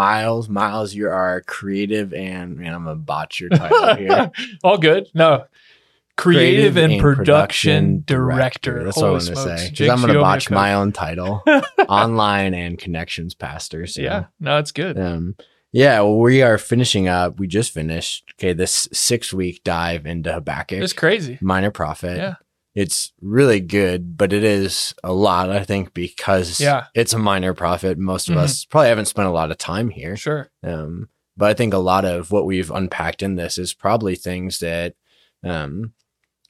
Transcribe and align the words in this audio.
Miles. 0.00 0.48
Miles, 0.48 0.94
you're 0.94 1.12
our 1.12 1.42
creative 1.42 2.14
and 2.14 2.56
man, 2.56 2.72
I'm 2.74 2.84
gonna 2.84 2.96
botch 2.96 3.38
your 3.40 3.50
title 3.50 3.94
here. 3.96 4.30
All 4.64 4.78
good. 4.78 5.08
No. 5.14 5.44
Creative, 6.16 6.76
and, 6.76 7.00
production, 7.00 8.02
director. 8.06 8.84
That's 8.84 8.96
what 8.98 9.06
I'm 9.06 9.10
gonna 9.12 9.20
smokes. 9.22 9.62
say. 9.62 9.70
Because 9.70 9.88
I'm 9.88 10.00
gonna 10.00 10.20
botch 10.20 10.50
my 10.50 10.74
own 10.74 10.92
title. 10.92 11.42
Online 11.88 12.52
and 12.54 12.78
connections 12.78 13.34
pastor. 13.34 13.86
So 13.86 14.02
Yeah. 14.02 14.24
No, 14.38 14.58
it's 14.58 14.72
good. 14.72 14.98
Um, 14.98 15.36
yeah, 15.72 16.00
well, 16.00 16.18
we 16.18 16.42
are 16.42 16.58
finishing 16.58 17.08
up. 17.08 17.38
We 17.38 17.46
just 17.46 17.72
finished. 17.72 18.34
Okay, 18.38 18.52
this 18.52 18.88
six 18.92 19.32
week 19.32 19.62
dive 19.64 20.04
into 20.04 20.32
Habakkuk, 20.32 20.82
It's 20.82 20.92
crazy. 20.92 21.38
minor 21.40 21.70
prophet. 21.70 22.16
Yeah. 22.16 22.34
It's 22.74 23.12
really 23.20 23.60
good, 23.60 24.16
but 24.16 24.32
it 24.32 24.44
is 24.44 24.94
a 25.02 25.12
lot, 25.12 25.50
I 25.50 25.64
think, 25.64 25.92
because 25.92 26.60
Yeah. 26.60 26.84
it's 26.94 27.12
a 27.12 27.18
minor 27.18 27.52
prophet. 27.52 27.98
Most 27.98 28.28
of 28.28 28.36
Mhm. 28.36 28.40
us 28.40 28.64
probably 28.64 28.88
haven't 28.88 29.06
spent 29.06 29.26
a 29.28 29.32
lot 29.32 29.50
of 29.50 29.58
time 29.58 29.90
here. 29.90 30.16
Sure. 30.16 30.50
Um, 30.62 31.08
but 31.36 31.50
I 31.50 31.54
think 31.54 31.74
a 31.74 31.78
lot 31.78 32.04
of 32.04 32.30
what 32.30 32.46
we've 32.46 32.70
unpacked 32.70 33.22
in 33.22 33.34
this 33.36 33.58
is 33.58 33.74
probably 33.74 34.14
things 34.14 34.60
that 34.60 34.94
um, 35.42 35.94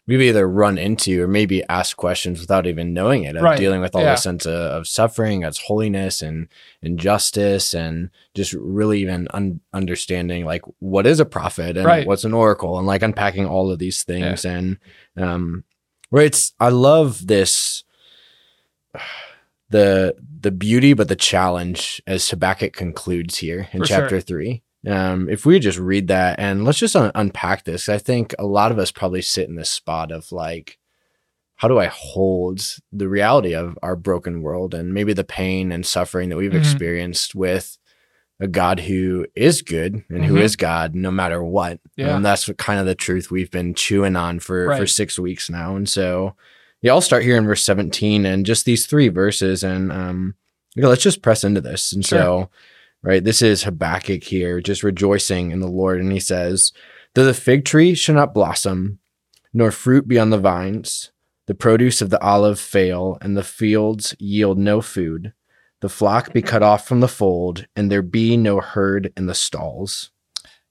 we've 0.08 0.20
either 0.20 0.48
run 0.48 0.76
into 0.76 1.22
or 1.22 1.28
maybe 1.28 1.62
asked 1.68 1.96
questions 1.96 2.40
without 2.40 2.66
even 2.66 2.92
knowing 2.92 3.22
it 3.22 3.36
of 3.36 3.42
Right. 3.42 3.56
dealing 3.56 3.80
with 3.80 3.94
all 3.94 4.02
Yeah. 4.02 4.10
the 4.14 4.16
sense 4.16 4.44
of, 4.44 4.52
of 4.52 4.88
suffering, 4.88 5.44
as 5.44 5.58
holiness 5.58 6.20
and 6.20 6.48
injustice 6.82 7.72
and 7.72 8.10
just 8.34 8.52
really 8.52 9.00
even 9.02 9.28
un- 9.32 9.60
understanding 9.72 10.44
like 10.44 10.62
what 10.80 11.06
is 11.06 11.20
a 11.20 11.24
prophet 11.24 11.76
and 11.76 11.86
Right. 11.86 12.06
what's 12.06 12.24
an 12.24 12.34
oracle, 12.34 12.76
and 12.78 12.86
like 12.86 13.02
unpacking 13.02 13.46
all 13.46 13.70
of 13.70 13.78
these 13.78 14.02
things. 14.02 14.44
And 14.44 14.78
um, 15.16 15.62
where 16.10 16.24
it's, 16.24 16.52
I 16.60 16.68
love 16.68 17.26
this 17.26 17.82
the 19.70 20.14
the 20.40 20.50
beauty 20.50 20.94
but 20.94 21.08
the 21.08 21.16
challenge 21.16 22.02
as 22.06 22.28
Habakkuk 22.30 22.72
concludes 22.72 23.36
here 23.38 23.68
in 23.72 23.80
For 23.80 23.86
sure. 23.86 23.96
chapter 24.00 24.20
three. 24.20 24.62
Um, 24.86 25.28
if 25.28 25.44
we 25.44 25.58
just 25.58 25.78
read 25.78 26.08
that 26.08 26.38
and 26.40 26.64
let's 26.64 26.78
just 26.78 26.96
un- 26.96 27.12
unpack 27.14 27.64
this, 27.64 27.88
I 27.88 27.98
think 27.98 28.34
a 28.38 28.46
lot 28.46 28.72
of 28.72 28.78
us 28.78 28.90
probably 28.90 29.20
sit 29.20 29.48
in 29.48 29.54
this 29.56 29.68
spot 29.70 30.10
of 30.10 30.32
like, 30.32 30.78
how 31.56 31.68
do 31.68 31.78
I 31.78 31.86
hold 31.86 32.62
the 32.90 33.06
reality 33.08 33.54
of 33.54 33.78
our 33.82 33.94
broken 33.94 34.40
world 34.40 34.72
and 34.72 34.94
maybe 34.94 35.12
the 35.12 35.22
pain 35.24 35.70
and 35.70 35.84
suffering 35.84 36.30
that 36.30 36.36
we've 36.38 36.50
Mhm. 36.52 36.58
experienced 36.58 37.34
with 37.34 37.76
a 38.40 38.48
God 38.48 38.80
who 38.80 39.26
is 39.34 39.60
good 39.62 40.02
and 40.08 40.24
who 40.24 40.34
Mhm. 40.34 40.40
is 40.42 40.56
God 40.56 40.94
no 40.94 41.10
matter 41.10 41.42
what. 41.42 41.78
Yeah. 41.96 42.16
And 42.16 42.24
that's 42.24 42.48
what 42.48 42.56
kind 42.56 42.80
of 42.80 42.86
the 42.86 42.94
truth 42.94 43.30
we've 43.30 43.50
been 43.50 43.74
chewing 43.74 44.16
on 44.16 44.40
for, 44.40 44.66
for 44.78 44.86
six 44.86 45.18
weeks 45.18 45.50
now. 45.50 45.76
And 45.76 45.88
so, 45.88 46.34
yeah, 46.80 46.92
I'll 46.92 47.02
start 47.02 47.22
here 47.22 47.36
in 47.36 47.44
verse 47.46 47.62
17 47.62 48.24
and 48.24 48.46
just 48.46 48.64
these 48.64 48.86
three 48.86 49.08
verses. 49.08 49.62
And, 49.62 49.92
um, 49.92 50.34
you 50.74 50.82
know, 50.82 50.88
let's 50.88 51.02
just 51.02 51.20
press 51.22 51.44
into 51.44 51.60
this. 51.60 51.92
And 51.92 52.02
so, 52.04 52.48
right, 53.02 53.22
this 53.22 53.42
is 53.42 53.64
Habakkuk 53.64 54.24
here, 54.24 54.60
just 54.62 54.82
rejoicing 54.82 55.50
in 55.50 55.60
the 55.60 55.68
Lord. 55.68 56.00
And 56.00 56.10
he 56.12 56.20
says, 56.20 56.72
Though 57.14 57.26
the 57.26 57.34
fig 57.34 57.64
tree 57.64 57.94
shall 57.94 58.14
not 58.14 58.32
blossom, 58.32 59.00
nor 59.52 59.70
fruit 59.70 60.06
be 60.08 60.18
on 60.18 60.30
the 60.30 60.38
vines, 60.38 61.10
the 61.46 61.54
produce 61.54 62.00
of 62.00 62.08
the 62.10 62.20
olive 62.22 62.60
fail, 62.60 63.18
and 63.20 63.36
the 63.36 63.42
fields 63.42 64.14
yield 64.18 64.56
no 64.58 64.80
food, 64.80 65.32
the 65.80 65.88
flock 65.88 66.32
be 66.32 66.42
cut 66.42 66.62
off 66.62 66.86
from 66.86 67.00
the 67.00 67.08
fold, 67.08 67.66
and 67.74 67.90
there 67.90 68.02
be 68.02 68.36
no 68.36 68.60
herd 68.60 69.12
in 69.16 69.26
the 69.26 69.34
stalls. 69.34 70.10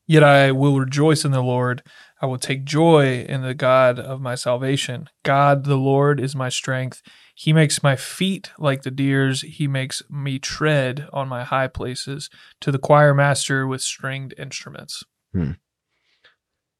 Yet 0.06 0.24
I 0.24 0.52
will 0.52 0.80
rejoice 0.80 1.24
in 1.24 1.32
the 1.32 1.44
Lord. 1.44 1.84
I 2.20 2.26
will 2.26 2.40
take 2.40 2.66
joy 2.66 3.25
in 3.30 3.44
the 3.44 3.53
God 3.53 4.00
of 4.00 4.22
my 4.22 4.34
salvation. 4.36 5.08
God, 5.24 5.66
the 5.66 5.78
Lord, 5.78 6.19
is 6.19 6.36
my 6.36 6.50
strength. 6.50 7.03
He 7.36 7.53
makes 7.53 7.84
my 7.84 7.96
feet 7.96 8.50
like 8.58 8.81
the 8.81 8.92
deer's. 8.92 9.42
He 9.42 9.68
makes 9.68 10.02
me 10.09 10.40
tread 10.40 11.08
on 11.14 11.28
my 11.28 11.44
high 11.44 11.68
places. 11.68 12.30
To 12.62 12.72
the 12.72 12.80
choir 12.80 13.14
master 13.14 13.68
with 13.68 13.81
stringed 13.81 14.34
instruments. 14.38 15.03
Hmm. 15.31 15.52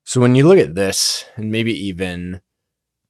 So 0.06 0.20
when 0.20 0.34
you 0.34 0.48
look 0.48 0.58
at 0.58 0.74
this, 0.74 1.26
and 1.36 1.52
maybe 1.52 1.72
even 1.72 2.42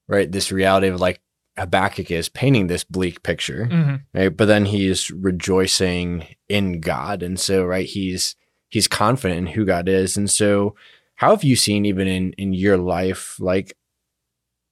right, 0.10 0.30
this 0.30 0.52
reality 0.52 0.88
of 0.88 1.00
like 1.00 1.22
Habakkuk 1.60 2.12
is 2.12 2.30
painting 2.30 2.68
this 2.68 2.84
bleak 2.84 3.24
picture, 3.24 3.66
hmm 3.66 3.96
right? 4.14 4.36
But 4.36 4.46
then 4.46 4.66
he's 4.66 5.12
rejoicing 5.12 6.28
in 6.48 6.80
God, 6.80 7.24
and 7.24 7.40
so 7.40 7.64
right, 7.64 7.86
he's 7.86 8.36
he's 8.70 8.88
confident 8.88 9.40
in 9.40 9.48
who 9.48 9.66
God 9.66 9.88
is, 9.90 10.18
and 10.18 10.30
so 10.30 10.76
how 11.16 11.32
have 11.32 11.44
you 11.44 11.56
seen 11.56 11.86
even 11.86 12.08
in 12.08 12.34
in 12.34 12.54
your 12.54 12.78
life 12.78 13.40
like 13.40 13.76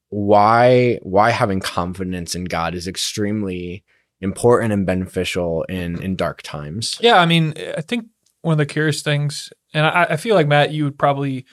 why 0.09 0.99
why 1.03 1.31
having 1.31 1.59
confidence 1.59 2.35
in 2.35 2.45
God 2.45 2.73
is 2.73 2.87
extremely 2.87 3.83
important 4.21 4.73
and 4.73 4.85
beneficial 4.85 5.63
in 5.63 6.01
in 6.01 6.15
dark 6.15 6.41
times? 6.41 6.97
Yeah, 7.01 7.19
I 7.19 7.25
mean, 7.25 7.53
I 7.77 7.81
think 7.81 8.07
one 8.41 8.53
of 8.53 8.57
the 8.57 8.65
curious 8.65 9.01
things, 9.01 9.51
and 9.73 9.85
I, 9.85 10.07
I 10.11 10.17
feel 10.17 10.35
like 10.35 10.47
Matt, 10.47 10.71
you 10.71 10.85
would 10.85 10.97
probably 10.97 11.45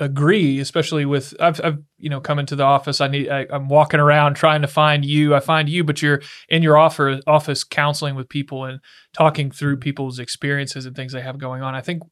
agree, 0.00 0.58
especially 0.58 1.04
with 1.04 1.34
I've, 1.38 1.60
I've 1.62 1.78
you 1.98 2.10
know 2.10 2.20
come 2.20 2.38
into 2.38 2.56
the 2.56 2.64
office. 2.64 3.00
I 3.00 3.08
need 3.08 3.28
I, 3.28 3.46
I'm 3.50 3.68
walking 3.68 4.00
around 4.00 4.34
trying 4.34 4.62
to 4.62 4.68
find 4.68 5.04
you. 5.04 5.34
I 5.34 5.40
find 5.40 5.68
you, 5.68 5.84
but 5.84 6.02
you're 6.02 6.22
in 6.48 6.62
your 6.62 6.76
offer, 6.76 7.20
office 7.26 7.62
counseling 7.62 8.14
with 8.14 8.28
people 8.28 8.64
and 8.64 8.80
talking 9.12 9.50
through 9.50 9.76
people's 9.76 10.18
experiences 10.18 10.86
and 10.86 10.96
things 10.96 11.12
they 11.12 11.20
have 11.20 11.38
going 11.38 11.62
on. 11.62 11.74
I 11.74 11.82
think 11.82 12.02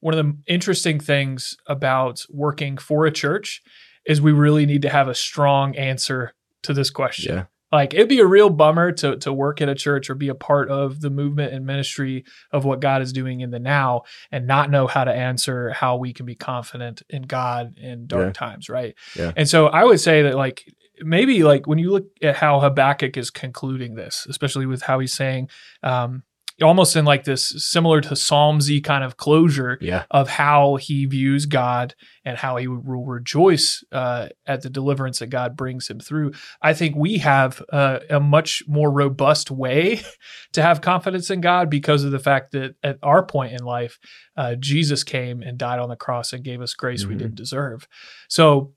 one 0.00 0.14
of 0.14 0.24
the 0.24 0.36
interesting 0.52 1.00
things 1.00 1.56
about 1.66 2.24
working 2.28 2.76
for 2.76 3.06
a 3.06 3.12
church 3.12 3.62
is 4.04 4.20
we 4.20 4.32
really 4.32 4.66
need 4.66 4.82
to 4.82 4.88
have 4.88 5.08
a 5.08 5.14
strong 5.14 5.76
answer 5.76 6.34
to 6.62 6.74
this 6.74 6.90
question. 6.90 7.34
Yeah. 7.34 7.44
Like 7.70 7.92
it'd 7.94 8.08
be 8.08 8.20
a 8.20 8.26
real 8.26 8.50
bummer 8.50 8.92
to 8.92 9.16
to 9.18 9.32
work 9.32 9.60
at 9.60 9.68
a 9.68 9.74
church 9.74 10.08
or 10.08 10.14
be 10.14 10.28
a 10.28 10.34
part 10.34 10.70
of 10.70 11.00
the 11.00 11.10
movement 11.10 11.52
and 11.52 11.66
ministry 11.66 12.24
of 12.50 12.64
what 12.64 12.80
God 12.80 13.02
is 13.02 13.12
doing 13.12 13.40
in 13.40 13.50
the 13.50 13.58
now 13.58 14.02
and 14.32 14.46
not 14.46 14.70
know 14.70 14.86
how 14.86 15.04
to 15.04 15.12
answer 15.12 15.70
how 15.70 15.96
we 15.96 16.12
can 16.12 16.24
be 16.26 16.34
confident 16.34 17.02
in 17.10 17.22
God 17.22 17.76
in 17.78 18.06
dark 18.06 18.26
Yeah. 18.28 18.32
times, 18.32 18.68
right? 18.68 18.94
Yeah. 19.16 19.32
And 19.36 19.48
so 19.48 19.66
I 19.66 19.84
would 19.84 20.00
say 20.00 20.22
that 20.22 20.34
like 20.34 20.64
maybe 21.00 21.44
like 21.44 21.66
when 21.66 21.78
you 21.78 21.90
look 21.90 22.06
at 22.22 22.36
how 22.36 22.60
Habakkuk 22.60 23.16
is 23.16 23.30
concluding 23.30 23.94
this, 23.94 24.26
especially 24.28 24.66
with 24.66 24.82
how 24.82 24.98
he's 24.98 25.12
saying 25.12 25.48
um 25.82 26.22
almost 26.62 26.96
in 26.96 27.04
like 27.04 27.24
this 27.24 27.48
similar 27.64 28.00
to 28.00 28.16
Psalmsy 28.16 28.80
kind 28.82 29.04
of 29.04 29.16
closure 29.16 29.78
Yeah. 29.80 30.04
of 30.10 30.28
how 30.28 30.76
he 30.76 31.04
views 31.06 31.46
God 31.46 31.94
and 32.24 32.36
how 32.36 32.56
he 32.56 32.66
will 32.66 33.04
rejoice 33.04 33.84
uh, 33.92 34.28
at 34.46 34.62
the 34.62 34.70
deliverance 34.70 35.20
that 35.20 35.28
God 35.28 35.56
brings 35.56 35.88
him 35.88 36.00
through. 36.00 36.32
I 36.60 36.74
think 36.74 36.96
we 36.96 37.18
have 37.18 37.62
uh, 37.72 38.00
a 38.10 38.18
much 38.20 38.62
more 38.66 38.90
robust 38.90 39.50
way 39.50 40.00
to 40.52 40.62
have 40.62 40.80
confidence 40.80 41.30
in 41.30 41.40
God 41.40 41.70
because 41.70 42.02
of 42.04 42.10
the 42.10 42.18
fact 42.18 42.52
that 42.52 42.74
at 42.82 42.98
our 43.02 43.24
point 43.24 43.52
in 43.52 43.64
life, 43.64 43.98
uh, 44.36 44.54
Jesus 44.56 45.04
came 45.04 45.42
and 45.42 45.58
died 45.58 45.78
on 45.78 45.88
the 45.88 45.96
cross 45.96 46.32
and 46.32 46.42
gave 46.44 46.60
us 46.60 46.74
grace 46.74 47.04
we 47.06 47.14
Mhm. 47.14 47.18
didn't 47.18 47.34
deserve. 47.36 47.86
So, 48.28 48.72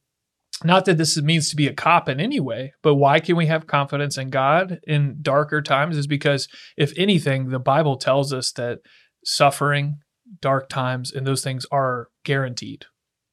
not 0.64 0.86
that 0.86 0.98
this 0.98 1.20
means 1.22 1.50
to 1.50 1.56
be 1.56 1.68
a 1.68 1.74
cop 1.74 2.08
in 2.10 2.20
any 2.20 2.40
way, 2.40 2.74
but 2.82 2.96
why 2.96 3.20
can 3.20 3.36
we 3.36 3.48
have 3.48 3.68
confidence 3.68 4.18
in 4.18 4.30
God 4.30 4.80
in 4.86 5.18
darker 5.22 5.62
times 5.62 5.98
is 5.98 6.08
because 6.08 6.48
if 6.78 6.94
anything, 6.98 7.50
the 7.50 7.60
Bible 7.60 7.98
tells 7.98 8.32
us 8.34 8.52
that 8.54 8.80
suffering, 9.26 10.00
dark 10.40 10.70
times, 10.70 11.12
and 11.12 11.26
those 11.26 11.44
things 11.44 11.66
are 11.72 12.10
guaranteed, 12.24 12.86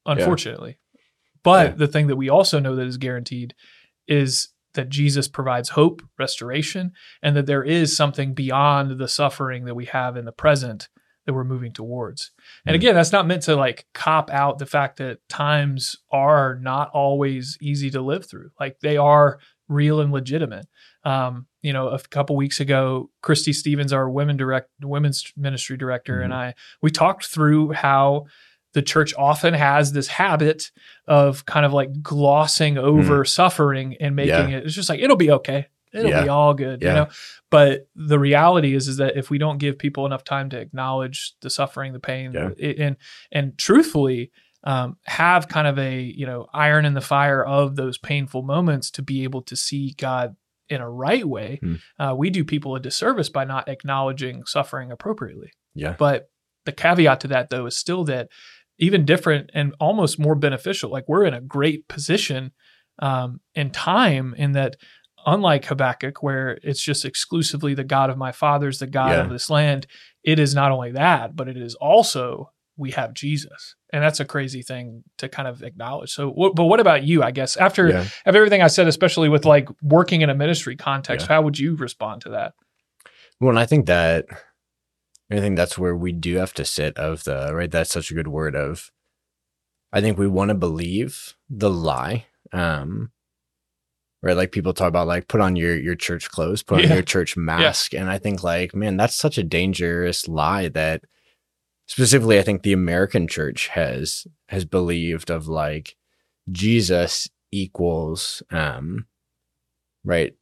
unfortunately. 0.05 0.77
But 1.43 1.69
Yeah. 1.71 1.75
the 1.75 1.87
thing 1.87 2.07
that 2.07 2.15
we 2.17 2.29
also 2.29 2.59
know 2.59 2.75
that 2.75 2.87
is 2.87 2.97
guaranteed 2.97 3.53
is 4.07 4.49
that 4.73 4.89
Jesus 4.89 5.27
provides 5.27 5.69
hope, 5.69 6.01
restoration, 6.17 6.91
and 7.23 7.35
that 7.35 7.45
there 7.45 7.63
is 7.63 7.95
something 7.95 8.33
beyond 8.33 8.99
the 8.99 9.07
suffering 9.07 9.65
that 9.65 9.75
we 9.75 9.85
have 9.85 10.15
in 10.17 10.25
the 10.25 10.31
present 10.31 10.89
that 11.29 11.33
we're 11.35 11.43
moving 11.43 11.71
towards. 11.71 12.31
And 12.65 12.73
Mhm. 12.73 12.79
again, 12.79 12.95
that's 12.95 13.11
not 13.11 13.27
meant 13.27 13.43
to 13.43 13.55
like 13.55 13.85
cop 13.93 14.31
out 14.31 14.57
the 14.57 14.65
fact 14.65 14.97
that 14.97 15.19
times 15.29 15.95
are 16.11 16.55
not 16.55 16.89
always 16.91 17.55
easy 17.61 17.91
to 17.91 18.01
live 18.01 18.25
through. 18.25 18.49
Like 18.59 18.79
they 18.81 18.97
are 18.97 19.39
real 19.67 20.01
and 20.01 20.11
legitimate. 20.11 20.65
Um, 21.03 21.45
you 21.61 21.71
know, 21.71 21.89
a 21.89 21.99
couple 21.99 22.35
weeks 22.35 22.59
ago, 22.59 23.11
Christy 23.21 23.53
Stevens, 23.53 23.93
our 23.93 24.09
women 24.09 24.35
direct 24.37 24.69
women's 24.81 25.31
ministry 25.37 25.77
director, 25.77 26.21
and 26.21 26.33
I, 26.33 26.55
we 26.81 26.89
talked 26.89 27.27
through 27.27 27.73
how 27.73 28.25
the 28.73 28.81
church 28.81 29.13
often 29.17 29.53
has 29.53 29.91
this 29.93 30.07
habit 30.07 30.71
of 31.07 31.45
kind 31.45 31.65
of 31.65 31.73
like 31.73 32.01
glossing 32.01 32.77
over 32.77 33.23
suffering 33.25 33.95
and 33.99 34.15
making 34.15 34.49
it 34.51 34.63
it's 34.65 34.75
just 34.75 34.89
like 34.89 34.99
it'll 34.99 35.15
be 35.15 35.31
okay 35.31 35.67
it'll 35.93 36.09
Yeah. 36.11 36.23
be 36.23 36.29
all 36.29 36.53
good 36.53 36.81
Yeah. 36.81 36.87
you 36.89 36.95
know 36.95 37.07
but 37.49 37.87
the 37.95 38.19
reality 38.19 38.75
is 38.75 38.87
is 38.87 38.97
that 38.97 39.17
if 39.17 39.29
we 39.29 39.37
don't 39.37 39.57
give 39.57 39.77
people 39.79 40.05
enough 40.05 40.23
time 40.23 40.49
to 40.51 40.59
acknowledge 40.59 41.33
the 41.41 41.49
suffering 41.49 41.93
the 41.93 41.99
pain 41.99 42.31
Yeah. 42.33 42.49
it, 42.57 42.77
and 42.79 42.95
and 43.31 43.57
truthfully 43.57 44.31
um, 44.65 44.97
have 45.05 45.47
kind 45.47 45.67
of 45.67 45.79
a 45.79 46.01
you 46.01 46.25
know 46.25 46.47
iron 46.53 46.85
in 46.85 46.93
the 46.93 47.01
fire 47.01 47.43
of 47.45 47.75
those 47.77 47.97
painful 47.97 48.41
moments 48.43 48.91
to 48.91 49.01
be 49.01 49.23
able 49.23 49.41
to 49.43 49.55
see 49.55 49.95
god 49.97 50.35
in 50.67 50.81
a 50.81 50.89
right 50.89 51.25
way 51.25 51.59
Hmm. 51.61 51.75
uh, 51.97 52.13
we 52.15 52.29
do 52.29 52.43
people 52.43 52.75
a 52.75 52.79
disservice 52.79 53.29
by 53.29 53.45
not 53.45 53.67
acknowledging 53.69 54.45
suffering 54.45 54.91
appropriately 54.91 55.51
Yeah. 55.75 55.95
but 55.97 56.29
the 56.65 56.71
caveat 56.73 57.21
to 57.21 57.27
that 57.29 57.49
though 57.49 57.65
is 57.67 57.77
still 57.77 58.03
that 58.05 58.27
even 58.77 59.03
different 59.05 59.49
and 59.53 59.73
almost 59.79 60.19
more 60.19 60.35
beneficial 60.35 60.91
like 60.91 61.05
we're 61.07 61.25
in 61.25 61.33
a 61.33 61.41
great 61.41 61.87
position 61.87 62.51
um, 63.01 63.39
in 63.55 63.69
time 63.71 64.35
in 64.37 64.51
that 64.51 64.75
unlike 65.25 65.65
Habakkuk, 65.65 66.21
where 66.23 66.59
it's 66.63 66.81
just 66.81 67.05
exclusively 67.05 67.73
the 67.73 67.83
God 67.83 68.09
of 68.09 68.17
my 68.17 68.31
fathers, 68.31 68.79
the 68.79 68.87
God 68.87 69.11
Yeah. 69.11 69.23
of 69.23 69.29
this 69.29 69.49
land, 69.49 69.87
it 70.23 70.39
is 70.39 70.53
not 70.55 70.71
only 70.71 70.91
that, 70.91 71.35
but 71.35 71.47
it 71.47 71.57
is 71.57 71.75
also 71.75 72.51
we 72.77 72.91
have 72.91 73.13
Jesus. 73.13 73.75
And 73.91 74.01
that's 74.01 74.21
a 74.21 74.25
crazy 74.25 74.61
thing 74.61 75.03
to 75.17 75.27
kind 75.27 75.49
of 75.49 75.63
acknowledge. 75.63 76.11
So, 76.11 76.29
what, 76.29 76.55
but 76.55 76.63
what 76.65 76.79
about 76.79 77.03
you? 77.03 77.21
I 77.21 77.31
guess 77.31 77.57
after 77.57 77.89
Yeah. 77.89 78.05
of 78.25 78.35
everything 78.37 78.61
I 78.61 78.67
said, 78.67 78.87
especially 78.87 79.27
with 79.27 79.43
like 79.45 79.67
working 79.81 80.21
in 80.21 80.29
a 80.29 80.33
ministry 80.35 80.77
context, 80.77 81.27
how 81.27 81.41
would 81.41 81.59
you 81.59 81.75
respond 81.75 82.21
to 82.21 82.29
that? 82.29 82.53
Well, 83.41 83.49
and 83.49 83.59
I 83.59 83.65
think 83.65 83.85
that 83.87 84.27
I 85.31 85.39
think 85.39 85.57
that's 85.57 85.77
where 85.77 85.95
we 85.95 86.11
do 86.13 86.37
have 86.37 86.53
to 86.55 86.63
sit 86.65 86.97
of 86.97 87.23
the 87.25 87.53
right. 87.53 87.69
That's 87.69 87.91
such 87.91 88.11
a 88.11 88.13
good 88.13 88.29
word 88.29 88.55
of. 88.55 88.91
I 89.91 89.99
think 90.01 90.17
we 90.17 90.27
want 90.27 90.49
to 90.49 90.55
believe 90.55 91.35
the 91.49 91.69
lie, 91.69 92.25
um, 92.53 93.11
right? 94.21 94.35
Like 94.37 94.51
people 94.51 94.73
talk 94.73 94.87
about, 94.89 95.07
like 95.07 95.27
put 95.27 95.41
on 95.41 95.55
your 95.55 95.77
your 95.77 95.95
church 95.95 96.29
clothes, 96.29 96.63
put 96.63 96.79
on 96.79 96.83
Yeah. 96.87 96.93
your 96.95 97.03
church 97.03 97.35
mask, 97.37 97.93
and 97.93 98.09
I 98.09 98.17
think 98.17 98.43
like, 98.43 98.75
man, 98.75 98.97
that's 98.97 99.15
such 99.15 99.37
a 99.37 99.43
dangerous 99.43 100.27
lie 100.27 100.67
that, 100.69 101.03
specifically, 101.87 102.37
I 102.39 102.41
think 102.43 102.63
the 102.63 102.73
American 102.73 103.27
church 103.27 103.67
has 103.69 104.25
has 104.49 104.65
believed 104.65 105.29
of 105.29 105.47
like, 105.47 105.95
Jesus 106.51 107.29
equals, 107.51 108.41
um, 108.51 109.05
right, 110.03 110.33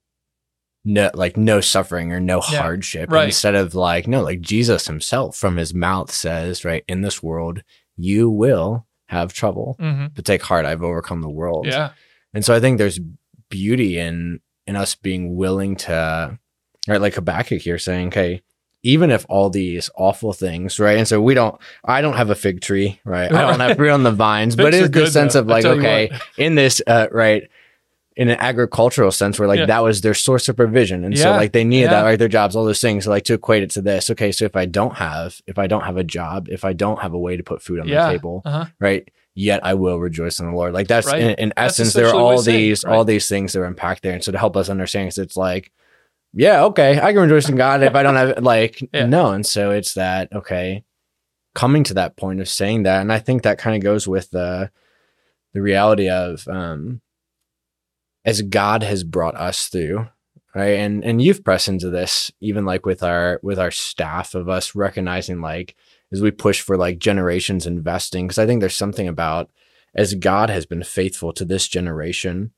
no 0.85 1.11
like 1.13 1.35
no 1.37 1.59
suffering 1.61 2.11
or 2.13 2.19
no 2.19 2.41
Yeah, 2.51 2.61
hardship 2.61 3.11
right. 3.11 3.25
instead 3.25 3.55
of 3.55 3.75
like 3.75 4.07
no 4.07 4.21
like 4.23 4.39
jesus 4.39 4.87
himself 4.87 5.35
from 5.35 5.57
his 5.57 5.73
mouth 5.73 6.11
says 6.11 6.63
right 6.63 6.83
in 6.87 7.01
this 7.01 7.21
world 7.21 7.61
you 7.97 8.29
will 8.29 8.87
have 9.07 9.33
trouble 9.33 9.75
Mm-hmm. 9.81 10.07
but 10.15 10.23
take 10.23 10.43
heart 10.43 10.65
i've 10.65 10.83
overcome 10.83 11.21
the 11.21 11.29
world 11.29 11.65
Yeah. 11.65 11.89
and 12.33 12.45
so 12.45 12.53
i 12.55 12.59
think 12.61 12.77
there's 12.77 12.99
beauty 13.49 13.97
in 13.97 14.39
in 14.65 14.75
us 14.75 14.95
being 14.95 15.35
willing 15.35 15.75
to 15.75 16.37
right 16.87 17.01
like 17.01 17.15
habakkuk 17.15 17.61
here 17.61 17.77
saying 17.77 18.07
okay 18.07 18.41
even 18.83 19.09
if 19.11 19.25
all 19.29 19.49
these 19.49 19.89
awful 19.97 20.33
things 20.33 20.79
right 20.79 20.97
and 20.97 21.07
so 21.07 21.21
we 21.21 21.33
don't 21.33 21.59
i 21.85 22.01
don't 22.01 22.15
have 22.17 22.29
a 22.29 22.35
fig 22.35 22.61
tree 22.61 22.99
right 23.05 23.31
i 23.31 23.41
don't 23.41 23.59
have 23.59 23.77
fruit 23.77 23.89
on 23.91 24.03
the 24.03 24.11
vines 24.11 24.55
but 24.55 24.73
it's 24.73 24.89
the 24.89 25.07
sense 25.07 25.33
though. 25.33 25.39
of 25.41 25.47
like 25.47 25.65
okay 25.65 26.09
in 26.37 26.55
this 26.55 26.81
uh 26.87 27.07
right 27.11 27.49
in 28.15 28.29
an 28.29 28.37
agricultural 28.39 29.11
sense 29.11 29.37
where 29.37 29.47
like 29.47 29.59
Yeah. 29.59 29.67
that 29.67 29.83
was 29.83 30.01
their 30.01 30.13
source 30.15 30.49
of 30.49 30.55
provision 30.55 31.03
and 31.03 31.17
so 31.17 31.31
like 31.31 31.51
they 31.51 31.63
needed 31.63 31.85
Yeah. 31.85 32.01
that 32.01 32.03
right 32.03 32.19
their 32.19 32.27
jobs 32.27 32.55
all 32.55 32.65
those 32.65 32.81
things 32.81 33.05
so 33.05 33.09
like 33.11 33.23
to 33.25 33.33
equate 33.35 33.63
it 33.63 33.69
to 33.71 33.81
this 33.81 34.09
okay 34.09 34.31
so 34.31 34.45
if 34.45 34.55
i 34.55 34.65
don't 34.65 34.95
have 34.95 35.39
if 35.47 35.57
i 35.59 35.67
don't 35.67 35.83
have 35.83 35.97
a 35.97 36.03
job 36.03 36.47
if 36.49 36.65
i 36.65 36.73
don't 36.73 36.99
have 37.01 37.13
a 37.13 37.19
way 37.19 37.37
to 37.37 37.43
put 37.43 37.61
food 37.61 37.79
on 37.79 37.87
Yeah. 37.87 38.07
the 38.07 38.11
table 38.13 38.41
Uh-huh. 38.45 38.65
right 38.79 39.07
yet 39.37 39.63
i 39.65 39.73
will 39.73 39.99
rejoice 39.99 40.39
in 40.39 40.47
the 40.47 40.51
lord 40.51 40.73
like 40.73 40.87
that's 40.87 41.05
Right. 41.07 41.21
in, 41.21 41.29
in 41.35 41.53
That's 41.55 41.79
essence 41.79 41.93
there 41.93 42.07
are 42.07 42.15
all 42.15 42.31
he's 42.31 42.45
saying, 42.45 42.57
these 42.57 42.83
right. 42.83 42.95
all 42.95 43.05
these 43.05 43.29
things 43.29 43.53
that 43.53 43.61
are 43.61 43.65
impact 43.65 44.01
there 44.03 44.13
and 44.13 44.23
so 44.23 44.31
to 44.31 44.37
help 44.37 44.57
us 44.57 44.67
understand 44.67 45.07
because 45.07 45.19
it's 45.19 45.37
like 45.37 45.71
yeah 46.33 46.63
okay 46.65 46.99
i 46.99 47.13
can 47.13 47.21
rejoice 47.21 47.47
in 47.47 47.55
god 47.65 47.83
if 47.83 47.93
i 47.95 48.01
don't 48.03 48.15
have 48.15 48.39
like 48.43 48.81
Yeah. 48.93 49.05
no 49.05 49.31
and 49.31 49.45
so 49.45 49.71
it's 49.71 49.93
that 49.93 50.33
okay 50.33 50.83
coming 51.53 51.83
to 51.85 51.93
that 51.95 52.17
point 52.17 52.39
of 52.41 52.49
saying 52.49 52.83
that 52.83 53.01
and 53.01 53.13
i 53.13 53.19
think 53.19 53.43
that 53.43 53.57
kind 53.59 53.75
of 53.75 53.83
goes 53.83 54.07
with 54.07 54.31
the 54.31 54.71
the 55.53 55.61
reality 55.61 56.09
of 56.09 56.47
um 56.47 57.01
as 58.25 58.41
god 58.41 58.83
has 58.83 59.03
brought 59.03 59.35
us 59.35 59.67
through 59.67 60.07
right 60.55 60.77
and 60.79 61.03
and 61.05 61.21
you've 61.21 61.43
pressed 61.43 61.67
into 61.67 61.89
this 61.89 62.31
even 62.41 62.65
like 62.65 62.85
with 62.85 63.03
our 63.03 63.39
with 63.43 63.59
our 63.59 63.71
staff 63.71 64.33
of 64.35 64.49
us 64.49 64.75
recognizing 64.75 65.41
like 65.41 65.75
as 66.11 66.21
we 66.21 66.31
push 66.31 66.61
for 66.61 66.77
like 66.77 66.99
generations 66.99 67.65
investing 67.65 68.25
because 68.27 68.37
i 68.37 68.45
think 68.45 68.59
there's 68.61 68.75
something 68.75 69.07
about 69.07 69.49
as 69.95 70.13
god 70.15 70.49
has 70.49 70.65
been 70.65 70.83
faithful 70.83 71.33
to 71.33 71.43
this 71.45 71.67
generation 71.67 72.51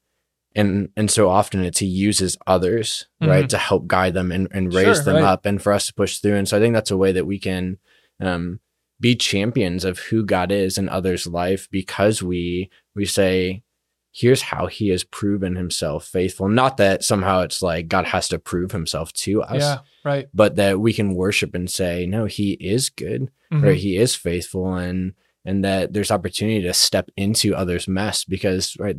and 0.55 0.89
and 0.97 1.11
so 1.11 1.29
often 1.29 1.63
it's 1.63 1.79
he 1.79 1.85
uses 1.85 2.37
others 2.47 3.07
right 3.21 3.49
to 3.49 3.57
help 3.57 3.85
guide 3.87 4.13
them 4.13 4.31
and, 4.31 4.47
and 4.51 4.73
raise 4.73 4.85
Mm-hmm. 4.85 4.93
Sure, 4.95 5.03
them 5.03 5.15
right. 5.23 5.23
up 5.31 5.45
and 5.45 5.61
for 5.61 5.71
us 5.73 5.87
to 5.87 5.93
push 5.93 6.17
through 6.17 6.35
and 6.35 6.47
so 6.47 6.57
i 6.57 6.59
think 6.59 6.73
that's 6.73 6.91
a 6.91 6.97
way 6.97 7.11
that 7.11 7.25
we 7.27 7.37
can 7.39 7.77
um 8.19 8.59
be 8.99 9.15
champions 9.15 9.85
of 9.85 9.99
who 9.99 10.25
god 10.25 10.51
is 10.51 10.77
in 10.77 10.89
others 10.89 11.25
life 11.27 11.67
because 11.71 12.21
we 12.23 12.69
we 12.95 13.05
say 13.05 13.63
here's 14.11 14.41
how 14.41 14.65
he 14.65 14.89
has 14.89 15.03
proven 15.03 15.55
himself 15.55 16.03
faithful 16.05 16.49
not 16.49 16.77
that 16.77 17.03
somehow 17.03 17.41
it's 17.41 17.61
like 17.61 17.87
god 17.87 18.05
has 18.05 18.27
to 18.27 18.39
prove 18.39 18.71
himself 18.71 19.13
to 19.13 19.41
us 19.43 19.61
Yeah. 19.61 19.77
Right. 20.03 20.27
but 20.33 20.55
that 20.55 20.79
we 20.79 20.93
can 20.93 21.13
worship 21.13 21.53
and 21.53 21.69
say 21.69 22.07
no 22.07 22.25
he 22.25 22.53
is 22.53 22.89
good 22.89 23.29
Mhm. 23.51 23.63
right 23.63 23.77
he 23.77 23.97
is 23.97 24.15
faithful 24.15 24.75
and 24.75 25.13
and 25.45 25.63
that 25.63 25.93
there's 25.93 26.11
opportunity 26.11 26.61
to 26.61 26.73
step 26.73 27.09
into 27.17 27.55
others 27.55 27.87
mess 27.87 28.23
because 28.25 28.75
right 28.79 28.97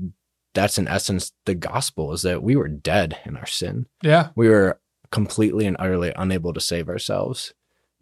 that's 0.55 0.79
in 0.79 0.89
essence 0.89 1.33
the 1.47 1.55
gospel 1.55 2.13
is 2.13 2.23
that 2.23 2.43
we 2.43 2.57
were 2.57 2.67
dead 2.69 3.17
in 3.25 3.37
our 3.37 3.47
sin 3.47 3.87
Yeah. 4.03 4.31
we 4.35 4.49
were 4.49 4.81
completely 5.13 5.67
and 5.67 5.77
utterly 5.79 6.13
unable 6.17 6.53
to 6.53 6.61
save 6.61 6.89
ourselves 6.89 7.53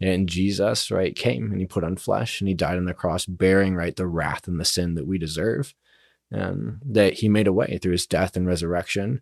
and 0.01 0.27
jesus 0.29 0.89
right 0.89 1.15
came 1.15 1.51
and 1.51 1.59
he 1.59 1.65
put 1.67 1.83
on 1.83 1.97
flesh 1.97 2.39
and 2.41 2.47
he 2.47 2.53
died 2.55 2.77
on 2.77 2.85
the 2.85 2.93
cross 2.93 3.25
bearing 3.25 3.75
right 3.75 3.95
the 3.95 4.07
wrath 4.07 4.47
and 4.47 4.59
the 4.59 4.65
sin 4.65 4.95
that 4.95 5.05
we 5.07 5.17
deserve 5.17 5.75
and 6.31 6.79
that 6.85 7.13
he 7.15 7.29
made 7.29 7.47
a 7.47 7.53
way 7.53 7.77
through 7.81 7.91
his 7.91 8.07
death 8.07 8.35
and 8.37 8.47
resurrection 8.47 9.21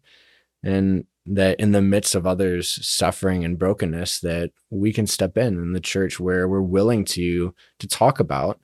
and 0.64 1.06
that 1.30 1.60
in 1.60 1.72
the 1.74 1.82
midst 1.82 2.16
of 2.16 2.26
others 2.26 2.80
suffering 2.86 3.44
and 3.44 3.60
brokenness 3.60 4.20
that 4.22 4.52
we 4.70 4.94
can 4.94 5.06
step 5.06 5.38
in 5.38 5.56
in 5.56 5.74
the 5.74 5.80
church 5.80 6.20
where 6.20 6.48
we're 6.48 6.62
willing 6.62 7.04
to 7.06 7.54
to 7.80 7.88
talk 7.88 8.20
about 8.20 8.60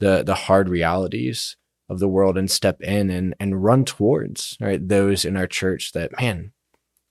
the 0.00 0.22
the 0.22 0.34
hard 0.34 0.68
realities 0.68 1.56
of 1.88 1.98
the 1.98 2.08
world 2.08 2.36
and 2.38 2.50
step 2.50 2.80
in 2.82 3.10
and 3.10 3.34
and 3.40 3.62
run 3.64 3.84
towards 3.84 4.56
right 4.60 4.86
those 4.88 5.24
in 5.24 5.36
our 5.36 5.46
church 5.46 5.92
that 5.92 6.10
man 6.20 6.52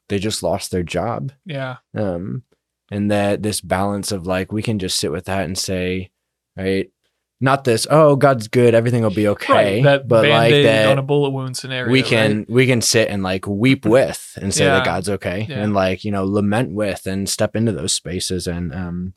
they 0.10 0.20
just 0.20 0.44
lost 0.44 0.72
their 0.72 0.84
job 0.84 1.32
Yeah. 1.46 1.78
um 1.96 2.44
and 2.92 3.10
that 3.10 3.42
this 3.42 3.62
balance 3.62 4.12
of 4.12 4.28
like 4.28 4.52
we 4.52 4.62
can 4.62 4.78
just 4.80 5.00
sit 5.00 5.12
with 5.12 5.26
that 5.26 5.46
and 5.46 5.58
say 5.58 6.12
right 6.58 6.92
not 7.42 7.64
this 7.66 7.86
oh 7.90 8.16
god's 8.16 8.48
good 8.48 8.74
everything 8.74 9.04
will 9.04 9.10
be 9.10 9.28
okay 9.28 9.54
Right. 9.54 9.84
That 9.84 10.08
but 10.08 10.28
like 10.28 10.52
that 10.64 10.88
on 10.88 10.98
a 10.98 11.04
bullet 11.04 11.32
wound 11.32 11.58
scenario. 11.58 11.92
we 11.92 12.02
can 12.04 12.40
right? 12.40 12.50
we 12.50 12.66
can 12.68 12.82
sit 12.82 13.10
and 13.10 13.22
like 13.24 13.46
weep 13.48 13.86
with 13.98 14.38
and 14.42 14.54
say 14.54 14.66
Yeah. 14.66 14.76
that 14.76 14.86
god's 14.86 15.10
okay 15.10 15.46
Yeah. 15.50 15.62
and 15.64 15.74
like 15.74 16.06
you 16.06 16.12
know 16.12 16.24
lament 16.26 16.74
with 16.74 17.06
and 17.06 17.28
step 17.28 17.56
into 17.56 17.72
those 17.72 17.94
spaces 17.94 18.48
and 18.48 18.74
um 18.74 19.14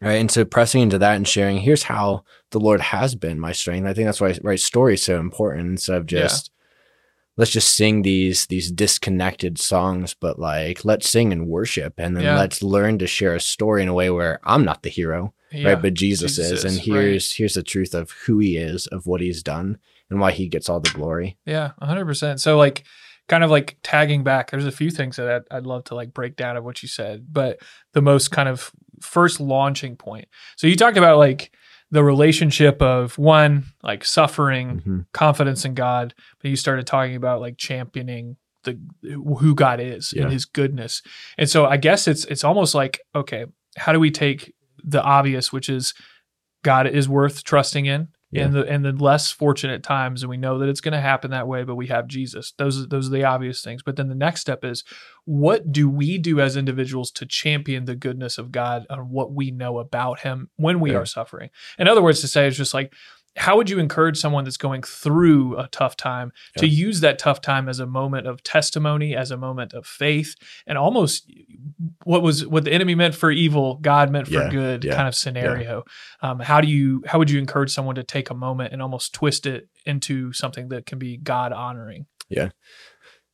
right 0.00 0.14
and 0.20 0.30
so 0.30 0.44
pressing 0.44 0.82
into 0.82 0.98
that 0.98 1.14
and 1.16 1.28
sharing 1.28 1.58
here's 1.58 1.84
how 1.84 2.24
the 2.50 2.58
lord 2.60 2.80
has 2.80 3.14
been 3.14 3.38
my 3.38 3.52
strength 3.52 3.86
i 3.86 3.92
think 3.94 4.06
that's 4.06 4.20
why 4.20 4.36
right 4.42 4.58
story 4.60 4.94
is 4.94 5.02
so 5.02 5.20
important 5.20 5.68
instead 5.68 5.96
of 5.98 6.10
Yeah. 6.10 6.22
just 6.22 6.50
let's 7.36 7.50
just 7.50 7.74
sing 7.76 8.02
these 8.02 8.46
these 8.46 8.70
disconnected 8.72 9.58
songs 9.58 10.14
but 10.18 10.38
like 10.38 10.84
let's 10.84 11.08
sing 11.08 11.32
and 11.32 11.46
worship 11.46 11.94
and 11.98 12.16
then 12.16 12.24
Yeah. 12.24 12.38
let's 12.38 12.62
learn 12.62 12.98
to 12.98 13.06
share 13.06 13.34
a 13.34 13.40
story 13.40 13.82
in 13.82 13.88
a 13.88 13.94
way 13.94 14.08
where 14.10 14.40
i'm 14.44 14.64
not 14.64 14.82
the 14.82 14.90
hero 14.90 15.33
Yeah. 15.54 15.68
right 15.70 15.82
but 15.82 15.94
jesus, 15.94 16.36
Jesus 16.36 16.50
is 16.50 16.64
and 16.64 16.72
is, 16.72 16.88
right. 16.88 17.00
here's 17.04 17.32
here's 17.34 17.54
the 17.54 17.62
truth 17.62 17.94
of 17.94 18.10
who 18.10 18.38
he 18.38 18.56
is 18.56 18.86
of 18.88 19.06
what 19.06 19.20
he's 19.20 19.42
done 19.42 19.78
and 20.10 20.20
why 20.20 20.32
he 20.32 20.48
gets 20.48 20.68
all 20.68 20.80
the 20.80 20.90
glory 20.90 21.38
Yeah, 21.46 21.72
hundred 21.80 22.04
percent. 22.06 22.40
So 22.40 22.58
like 22.58 22.84
kind 23.26 23.42
of 23.42 23.50
like 23.50 23.76
tagging 23.82 24.22
back, 24.22 24.50
there's 24.50 24.66
a 24.66 24.70
few 24.70 24.90
things 24.90 25.16
that 25.16 25.28
I'd, 25.50 25.56
I'd 25.58 25.66
love 25.66 25.84
to 25.84 25.94
like 25.94 26.12
break 26.12 26.36
down 26.36 26.58
of 26.58 26.64
what 26.64 26.82
you 26.82 26.88
said, 26.88 27.26
but 27.32 27.58
the 27.94 28.02
most 28.02 28.30
kind 28.30 28.48
of 28.50 28.70
first 29.00 29.40
launching 29.40 29.96
point. 29.96 30.28
So 30.56 30.66
you 30.66 30.76
talked 30.76 30.98
about 30.98 31.16
like 31.16 31.50
the 31.90 32.04
relationship 32.04 32.82
of 32.82 33.16
one, 33.18 33.64
like 33.82 34.04
suffering, 34.04 34.82
Mhm. 34.86 35.06
confidence 35.12 35.64
in 35.64 35.72
God, 35.74 36.12
but 36.40 36.50
you 36.50 36.56
started 36.56 36.86
talking 36.86 37.16
about 37.16 37.40
like 37.40 37.56
championing 37.56 38.36
the 38.64 38.78
who 39.38 39.54
God 39.54 39.80
is 39.80 40.12
Yeah. 40.14 40.24
and 40.24 40.32
his 40.32 40.44
goodness. 40.44 41.00
And 41.38 41.48
so 41.48 41.66
I 41.66 41.76
guess 41.78 42.06
it's 42.08 42.24
it's 42.26 42.44
almost 42.44 42.74
like, 42.74 43.00
okay, 43.14 43.46
how 43.76 43.92
do 43.92 44.00
we 44.00 44.10
take 44.10 44.52
the 44.86 45.02
obvious, 45.02 45.52
which 45.52 45.68
is 45.68 45.94
God 46.62 46.86
is 46.86 47.08
worth 47.08 47.44
trusting 47.44 47.86
in 47.86 48.08
Yeah. 48.30 48.46
in 48.46 48.52
the 48.52 48.64
in 48.64 48.82
the 48.82 48.92
less 48.92 49.30
fortunate 49.30 49.82
times, 49.82 50.22
and 50.22 50.30
we 50.30 50.36
know 50.36 50.58
that 50.58 50.68
it's 50.68 50.80
going 50.80 50.92
to 50.92 51.00
happen 51.00 51.30
that 51.30 51.46
way. 51.46 51.62
But 51.62 51.76
we 51.76 51.86
have 51.88 52.06
Jesus; 52.08 52.52
those 52.58 52.88
those 52.88 53.08
are 53.08 53.12
the 53.12 53.24
obvious 53.24 53.62
things. 53.62 53.82
But 53.82 53.96
then 53.96 54.08
the 54.08 54.14
next 54.14 54.40
step 54.40 54.64
is, 54.64 54.82
what 55.24 55.70
do 55.70 55.88
we 55.88 56.18
do 56.18 56.40
as 56.40 56.56
individuals 56.56 57.10
to 57.12 57.26
champion 57.26 57.84
the 57.84 57.94
goodness 57.94 58.38
of 58.38 58.50
God 58.50 58.86
on 58.90 59.10
what 59.10 59.32
we 59.32 59.50
know 59.50 59.78
about 59.78 60.20
Him 60.20 60.48
when 60.56 60.80
we 60.80 60.92
Yeah. 60.92 60.98
are 60.98 61.06
suffering? 61.06 61.50
In 61.78 61.86
other 61.88 62.02
words, 62.02 62.20
to 62.22 62.28
say 62.28 62.46
it's 62.48 62.56
just 62.56 62.74
like, 62.74 62.92
how 63.36 63.56
would 63.56 63.68
you 63.68 63.78
encourage 63.78 64.16
someone 64.16 64.44
that's 64.44 64.56
going 64.56 64.82
through 64.82 65.58
a 65.58 65.66
tough 65.68 65.96
time 65.96 66.32
to 66.58 66.68
use 66.68 67.00
that 67.00 67.18
tough 67.18 67.40
time 67.40 67.68
as 67.68 67.80
a 67.80 67.86
moment 67.86 68.26
of 68.26 68.42
testimony, 68.42 69.16
as 69.16 69.30
a 69.30 69.36
moment 69.36 69.72
of 69.72 69.86
faith, 69.86 70.36
and 70.66 70.78
almost 70.78 71.30
what 72.04 72.22
was 72.22 72.46
what 72.46 72.64
the 72.64 72.72
enemy 72.72 72.94
meant 72.94 73.14
for 73.14 73.30
evil, 73.30 73.78
God 73.82 74.10
meant 74.10 74.28
for 74.28 74.34
Yeah, 74.34 74.50
good 74.50 74.84
yeah, 74.84 74.94
kind 74.94 75.08
of 75.08 75.14
scenario. 75.14 75.82
Um, 76.22 76.38
how 76.38 76.60
do 76.60 76.68
you 76.68 77.02
how 77.06 77.18
would 77.18 77.30
you 77.30 77.38
encourage 77.38 77.72
someone 77.72 77.96
to 77.96 78.04
take 78.04 78.30
a 78.30 78.34
moment 78.34 78.72
and 78.72 78.80
almost 78.80 79.12
twist 79.12 79.46
it 79.46 79.68
into 79.84 80.32
something 80.32 80.68
that 80.68 80.86
can 80.86 80.98
be 80.98 81.16
God 81.16 81.52
honoring? 81.52 82.06
Yeah. 82.28 82.50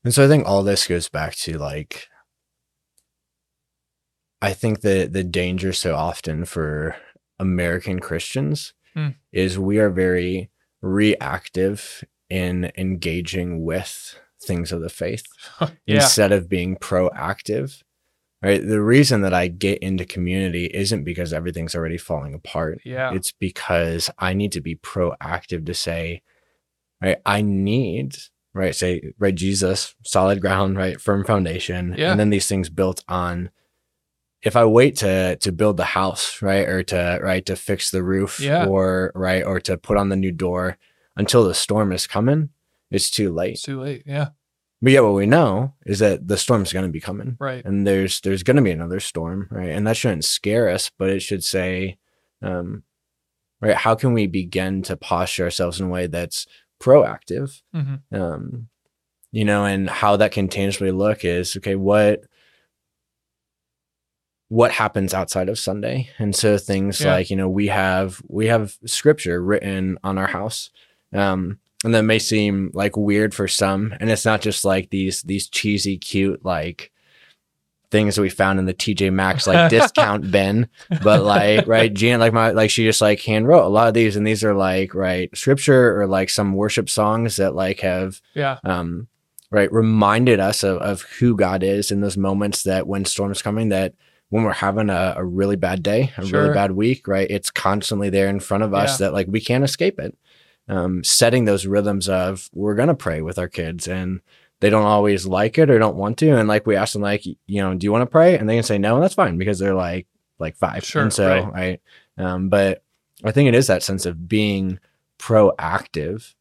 And 0.03 0.15
so 0.15 0.25
I 0.25 0.29
think 0.29 0.47
all 0.47 0.63
this 0.63 0.87
goes 0.87 1.09
back 1.09 1.35
to 1.37 1.59
like 1.59 2.09
I 4.41 4.55
think 4.55 4.81
the 4.81 5.09
the 5.11 5.25
danger 5.25 5.75
so 5.75 5.95
often 5.95 6.47
for 6.47 6.97
American 7.39 8.01
Christians 8.01 8.73
Hmm. 8.95 9.09
is 9.33 9.59
we 9.59 9.79
are 9.79 9.91
very 9.91 10.51
reactive 10.83 12.05
in 12.29 12.71
engaging 12.77 13.65
with 13.65 14.19
things 14.43 14.73
of 14.73 14.81
the 14.81 14.89
faith 14.89 15.25
yeah. 15.61 15.69
instead 15.87 16.33
of 16.33 16.49
being 16.49 16.77
proactive. 16.77 17.83
Right. 18.43 18.67
The 18.67 18.81
reason 18.81 19.21
that 19.21 19.35
I 19.35 19.49
get 19.49 19.81
into 19.81 20.07
community 20.07 20.71
isn't 20.73 21.05
because 21.05 21.35
everything's 21.35 21.75
already 21.75 21.99
falling 21.99 22.33
apart. 22.33 22.81
Yeah. 22.87 23.13
It's 23.13 23.33
because 23.33 24.09
I 24.19 24.33
need 24.33 24.53
to 24.53 24.63
be 24.63 24.77
proactive 24.77 25.67
to 25.67 25.75
say, 25.75 26.23
right, 27.03 27.19
I 27.27 27.43
need, 27.43 28.17
right, 28.55 28.75
say, 28.75 29.13
right, 29.19 29.35
Jesus, 29.35 29.95
solid 30.07 30.41
ground, 30.41 30.79
right, 30.79 30.99
firm 30.99 31.23
foundation. 31.23 31.95
Yeah. 31.99 32.13
And 32.13 32.19
then 32.19 32.31
these 32.31 32.47
things 32.47 32.71
built 32.71 33.05
on 33.09 33.51
if 34.43 34.57
I 34.57 34.65
wait 34.65 34.97
to 34.97 35.37
to 35.37 35.53
build 35.53 35.77
the 35.77 35.85
house, 35.85 36.41
right, 36.43 36.69
or 36.69 36.83
to 36.85 37.19
right 37.23 37.45
to 37.47 37.57
fix 37.57 37.91
the 37.91 38.03
roof, 38.03 38.41
Yeah. 38.41 38.67
or 38.67 39.13
right, 39.15 39.45
or 39.45 39.61
to 39.61 39.77
put 39.77 39.97
on 39.97 40.09
the 40.09 40.17
new 40.17 40.33
door 40.33 40.79
until 41.17 41.45
the 41.45 41.55
storm 41.55 41.93
is 41.93 42.07
coming, 42.07 42.51
it's 42.91 43.11
too 43.11 43.33
late. 43.33 43.53
It's 43.55 43.63
too 43.63 43.81
late. 43.81 44.03
Yeah. 44.07 44.29
But 44.83 44.93
yeah, 44.93 45.01
what 45.01 45.13
we 45.13 45.27
know 45.27 45.75
is 45.85 45.99
that 45.99 46.27
the 46.27 46.39
storm's 46.39 46.73
going 46.73 46.87
to 46.87 46.93
be 46.93 47.01
coming, 47.03 47.37
Right. 47.39 47.63
and 47.65 47.87
there's 47.87 48.21
there's 48.23 48.43
going 48.43 48.57
to 48.57 48.63
be 48.63 48.71
another 48.71 48.99
storm, 49.01 49.47
right? 49.51 49.69
And 49.71 49.87
that 49.87 49.97
shouldn't 49.99 50.25
scare 50.25 50.71
us, 50.71 50.91
but 50.99 51.11
it 51.11 51.21
should 51.21 51.45
say, 51.45 51.99
um, 52.41 52.85
right, 53.61 53.77
how 53.77 53.95
can 53.95 54.15
we 54.15 54.27
begin 54.27 54.81
to 54.85 54.97
posture 54.97 55.45
ourselves 55.45 55.81
in 55.81 55.87
a 55.87 55.91
way 55.91 56.07
that's 56.07 56.47
proactive? 56.81 57.61
hmm 57.75 57.97
um, 58.13 58.69
you 59.33 59.45
know, 59.45 59.65
and 59.65 59.89
how 59.89 60.17
that 60.17 60.33
can 60.33 60.49
tangibly 60.49 60.91
look 60.91 61.25
is 61.27 61.57
okay. 61.59 61.77
What 61.77 62.25
what 64.51 64.73
happens 64.73 65.15
outside 65.15 65.49
of 65.49 65.59
Sunday, 65.59 66.11
and 66.19 66.35
so 66.37 66.59
things 66.59 67.01
Yeah. 67.01 67.13
like 67.15 67.31
you 67.31 67.37
know 67.37 67.49
we 67.49 67.69
have 67.69 68.21
we 68.29 68.47
have 68.49 68.77
scripture 68.85 69.43
written 69.43 69.97
on 70.05 70.19
our 70.19 70.27
house, 70.27 70.71
um, 71.15 71.59
and 71.85 71.95
that 71.95 72.03
may 72.03 72.19
seem 72.19 72.71
like 72.75 72.97
weird 72.97 73.33
for 73.35 73.49
some, 73.49 73.95
and 74.01 74.11
it's 74.11 74.25
not 74.27 74.41
just 74.43 74.65
like 74.65 74.91
these 74.91 75.23
these 75.23 75.49
cheesy, 75.49 75.97
cute 75.97 76.45
like 76.45 76.91
things 77.91 78.15
that 78.15 78.23
we 78.23 78.29
found 78.29 78.59
in 78.61 78.67
the 78.67 78.75
TJ 78.75 79.13
Maxx 79.13 79.47
like 79.49 79.69
discount 79.71 80.31
bin, 80.33 80.69
but 81.03 81.23
like 81.23 81.67
right, 81.67 81.93
Gina 81.93 82.19
like 82.19 82.33
my 82.33 82.51
like 82.51 82.71
she 82.71 82.85
just 82.85 83.01
like 83.01 83.21
hand 83.21 83.47
wrote 83.49 83.65
a 83.65 83.69
lot 83.69 83.89
of 83.89 83.95
these, 83.95 84.17
and 84.17 84.27
these 84.27 84.43
are 84.45 84.55
like 84.55 84.95
right 84.95 85.31
scripture 85.37 86.01
or 86.01 86.07
like 86.07 86.29
some 86.31 86.55
worship 86.55 86.89
songs 86.91 87.37
that 87.37 87.55
like 87.55 87.81
have 87.81 88.21
Yeah. 88.35 88.59
um, 88.65 89.07
right, 89.51 89.73
reminded 89.73 90.39
us 90.41 90.63
of, 90.65 90.79
of 90.79 91.03
who 91.03 91.37
God 91.37 91.63
is 91.63 91.91
in 91.91 92.01
those 92.01 92.17
moments 92.17 92.63
that 92.65 92.87
when 92.87 93.05
storms 93.05 93.43
coming, 93.43 93.69
that 93.71 93.95
when 94.31 94.45
we're 94.45 94.53
having 94.53 94.89
a, 94.91 95.15
a 95.17 95.25
really 95.25 95.57
bad 95.57 95.83
day, 95.83 96.13
a 96.17 96.25
Sure. 96.27 96.43
really 96.43 96.55
bad 96.55 96.73
week, 96.73 97.07
right, 97.07 97.31
it's 97.31 97.51
constantly 97.51 98.11
there 98.11 98.29
in 98.29 98.41
front 98.41 98.65
of 98.65 98.73
us 98.73 98.99
Yeah. 99.01 99.07
that 99.07 99.13
like 99.13 99.27
we 99.29 99.41
can't 99.41 99.65
escape 99.65 99.99
it. 100.01 100.17
Um, 100.69 101.03
setting 101.05 101.45
those 101.47 101.67
rhythms 101.67 102.09
of 102.09 102.49
we're 102.55 102.77
gonna 102.77 102.95
pray 102.95 103.23
with 103.23 103.39
our 103.39 103.49
kids 103.49 103.89
and 103.89 104.21
they 104.61 104.71
don't 104.71 104.85
always 104.87 105.27
like 105.27 105.59
it 105.59 105.69
or 105.71 105.79
don't 105.79 105.97
want 105.97 106.17
to, 106.19 106.31
and 106.37 106.49
like 106.49 106.67
we 106.67 106.77
ask 106.77 106.93
them 106.93 107.03
like 107.03 107.25
you 107.27 107.37
know 107.61 107.75
do 107.75 107.85
you 107.85 107.91
want 107.93 108.03
to 108.03 108.07
pray 108.07 108.39
and 108.39 108.49
they 108.49 108.55
can 108.55 108.63
say 108.63 108.79
no 108.79 108.95
and 108.95 109.03
that's 109.03 109.15
fine 109.15 109.37
because 109.37 109.59
they're 109.59 109.75
like 109.75 110.07
like 110.39 110.55
five 110.57 110.85
Sure, 110.85 111.03
and 111.03 111.13
so 111.13 111.29
right. 111.29 111.53
right, 111.53 111.81
um, 112.19 112.49
but 112.51 112.83
I 113.25 113.33
think 113.33 113.49
it 113.49 113.55
is 113.55 113.67
that 113.67 113.83
sense 113.83 114.07
of 114.07 114.29
being 114.29 114.79
proactive 115.19 116.35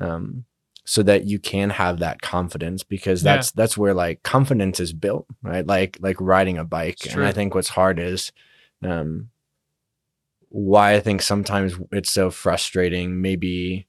um, 0.00 0.44
so 0.84 1.02
that 1.02 1.24
you 1.26 1.38
can 1.38 1.70
have 1.70 2.00
that 2.00 2.20
confidence 2.22 2.82
because 2.82 3.22
Yeah. 3.22 3.34
that's 3.36 3.50
that's 3.52 3.78
where 3.78 3.94
like 3.94 4.22
confidence 4.22 4.80
is 4.80 4.92
built 4.92 5.26
right? 5.42 5.66
Like 5.66 5.98
like 6.00 6.16
riding 6.20 6.58
a 6.58 6.64
bike. 6.64 6.98
And 7.12 7.24
i 7.24 7.32
think 7.32 7.54
what's 7.54 7.68
hard 7.68 7.98
is 7.98 8.32
um 8.82 9.28
why 10.48 10.94
i 10.94 11.00
think 11.00 11.22
sometimes 11.22 11.74
it's 11.92 12.10
so 12.10 12.30
frustrating 12.30 13.20
maybe 13.22 13.86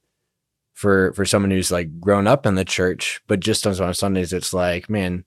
for 0.74 1.14
for 1.14 1.26
someone 1.26 1.52
who's 1.52 1.72
like 1.72 2.00
grown 2.00 2.26
up 2.28 2.46
in 2.46 2.56
the 2.56 2.66
church 2.66 3.22
but 3.28 3.40
just 3.40 3.66
on, 3.68 3.94
sundays 3.94 4.32
it's 4.34 4.54
like 4.54 4.90
man 4.90 5.26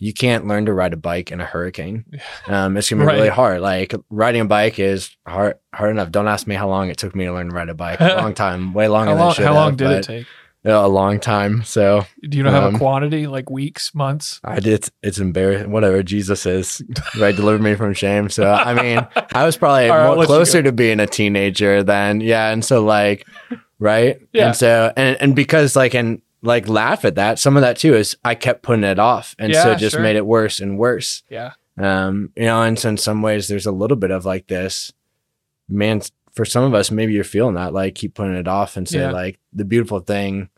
you 0.00 0.14
can't 0.14 0.46
learn 0.46 0.64
to 0.66 0.72
ride 0.72 0.92
a 0.92 0.96
bike 0.96 1.32
in 1.32 1.40
a 1.40 1.44
hurricane. 1.44 2.04
Um 2.46 2.76
it's 2.76 2.88
gonna 2.88 3.02
be 3.04 3.12
really 3.12 3.28
hard. 3.28 3.60
Like 3.60 3.92
riding 4.10 4.42
a 4.42 4.44
bike 4.44 4.78
is 4.78 5.16
hard 5.26 5.56
hard 5.74 5.90
enough. 5.90 6.12
Don't 6.12 6.28
ask 6.28 6.46
me 6.46 6.54
how 6.54 6.68
long 6.68 6.88
it 6.88 6.96
took 6.98 7.16
me 7.16 7.24
to 7.24 7.32
learn 7.32 7.48
to 7.48 7.54
ride 7.54 7.68
a 7.68 7.74
bike. 7.74 8.00
A 8.00 8.14
long 8.22 8.32
time. 8.32 8.72
Way 8.72 8.86
longer 8.86 9.10
How 9.10 9.16
than 9.16 9.24
long, 9.24 9.34
should 9.34 9.44
how 9.44 9.54
long 9.54 9.70
have, 9.70 9.76
did 9.76 9.90
it 9.90 10.02
take? 10.04 10.26
A 10.74 10.88
long 10.88 11.20
time. 11.20 11.62
So 11.64 12.04
Do 12.28 12.36
you 12.36 12.44
know 12.44 12.50
have 12.50 12.64
um, 12.64 12.74
a 12.74 12.78
quantity 12.78 13.26
like 13.26 13.50
weeks, 13.50 13.94
months? 13.94 14.40
I 14.44 14.60
did. 14.60 14.88
It's 15.02 15.18
embarrassing. 15.18 15.70
Whatever 15.70 16.02
Jesus 16.02 16.46
is, 16.46 16.82
right? 17.18 17.34
Deliver 17.34 17.62
me 17.62 17.74
from 17.74 17.94
shame. 17.94 18.28
So 18.28 18.50
I 18.50 18.74
mean, 18.74 19.06
I 19.34 19.44
was 19.44 19.56
probably 19.56 19.88
right, 19.90 20.14
more 20.14 20.24
closer 20.26 20.62
to 20.62 20.72
being 20.72 21.00
a 21.00 21.06
teenager 21.06 21.82
than 21.82 22.20
yeah. 22.20 22.50
And 22.50 22.64
so 22.64 22.84
like, 22.84 23.26
right? 23.78 24.20
Yeah. 24.32 24.48
And 24.48 24.56
so 24.56 24.92
and 24.96 25.16
and 25.20 25.36
because 25.36 25.76
like 25.76 25.94
and 25.94 26.20
like 26.42 26.68
laugh 26.68 27.04
at 27.04 27.16
that. 27.16 27.38
Some 27.38 27.56
of 27.56 27.62
that 27.62 27.76
too 27.78 27.94
is 27.94 28.16
I 28.24 28.34
kept 28.34 28.62
putting 28.62 28.84
it 28.84 28.98
off, 28.98 29.34
and 29.38 29.52
so 29.54 29.58
Yeah, 29.68 29.72
it 29.74 29.78
just 29.78 29.94
sure. 29.94 30.02
made 30.02 30.16
it 30.16 30.26
worse 30.26 30.60
and 30.60 30.78
worse. 30.78 31.22
Yeah. 31.28 31.52
Um, 31.76 32.30
you 32.36 32.44
know, 32.44 32.62
and 32.62 32.78
so 32.78 32.88
in 32.90 32.96
some 32.96 33.22
ways, 33.22 33.46
there's 33.48 33.66
a 33.66 33.72
little 33.72 33.96
bit 33.96 34.10
of 34.10 34.24
like 34.24 34.46
this, 34.48 34.92
man. 35.68 36.00
For 36.34 36.44
some 36.44 36.62
of 36.62 36.72
us, 36.74 36.92
maybe 36.92 37.12
you're 37.14 37.24
feeling 37.24 37.56
that, 37.56 37.72
like 37.72 37.96
keep 37.96 38.14
putting 38.14 38.34
it 38.36 38.46
off, 38.46 38.76
and 38.76 38.88
say 38.88 39.00
Yeah. 39.00 39.10
like 39.10 39.40
the 39.52 39.64
beautiful 39.64 39.98
thing 39.98 40.48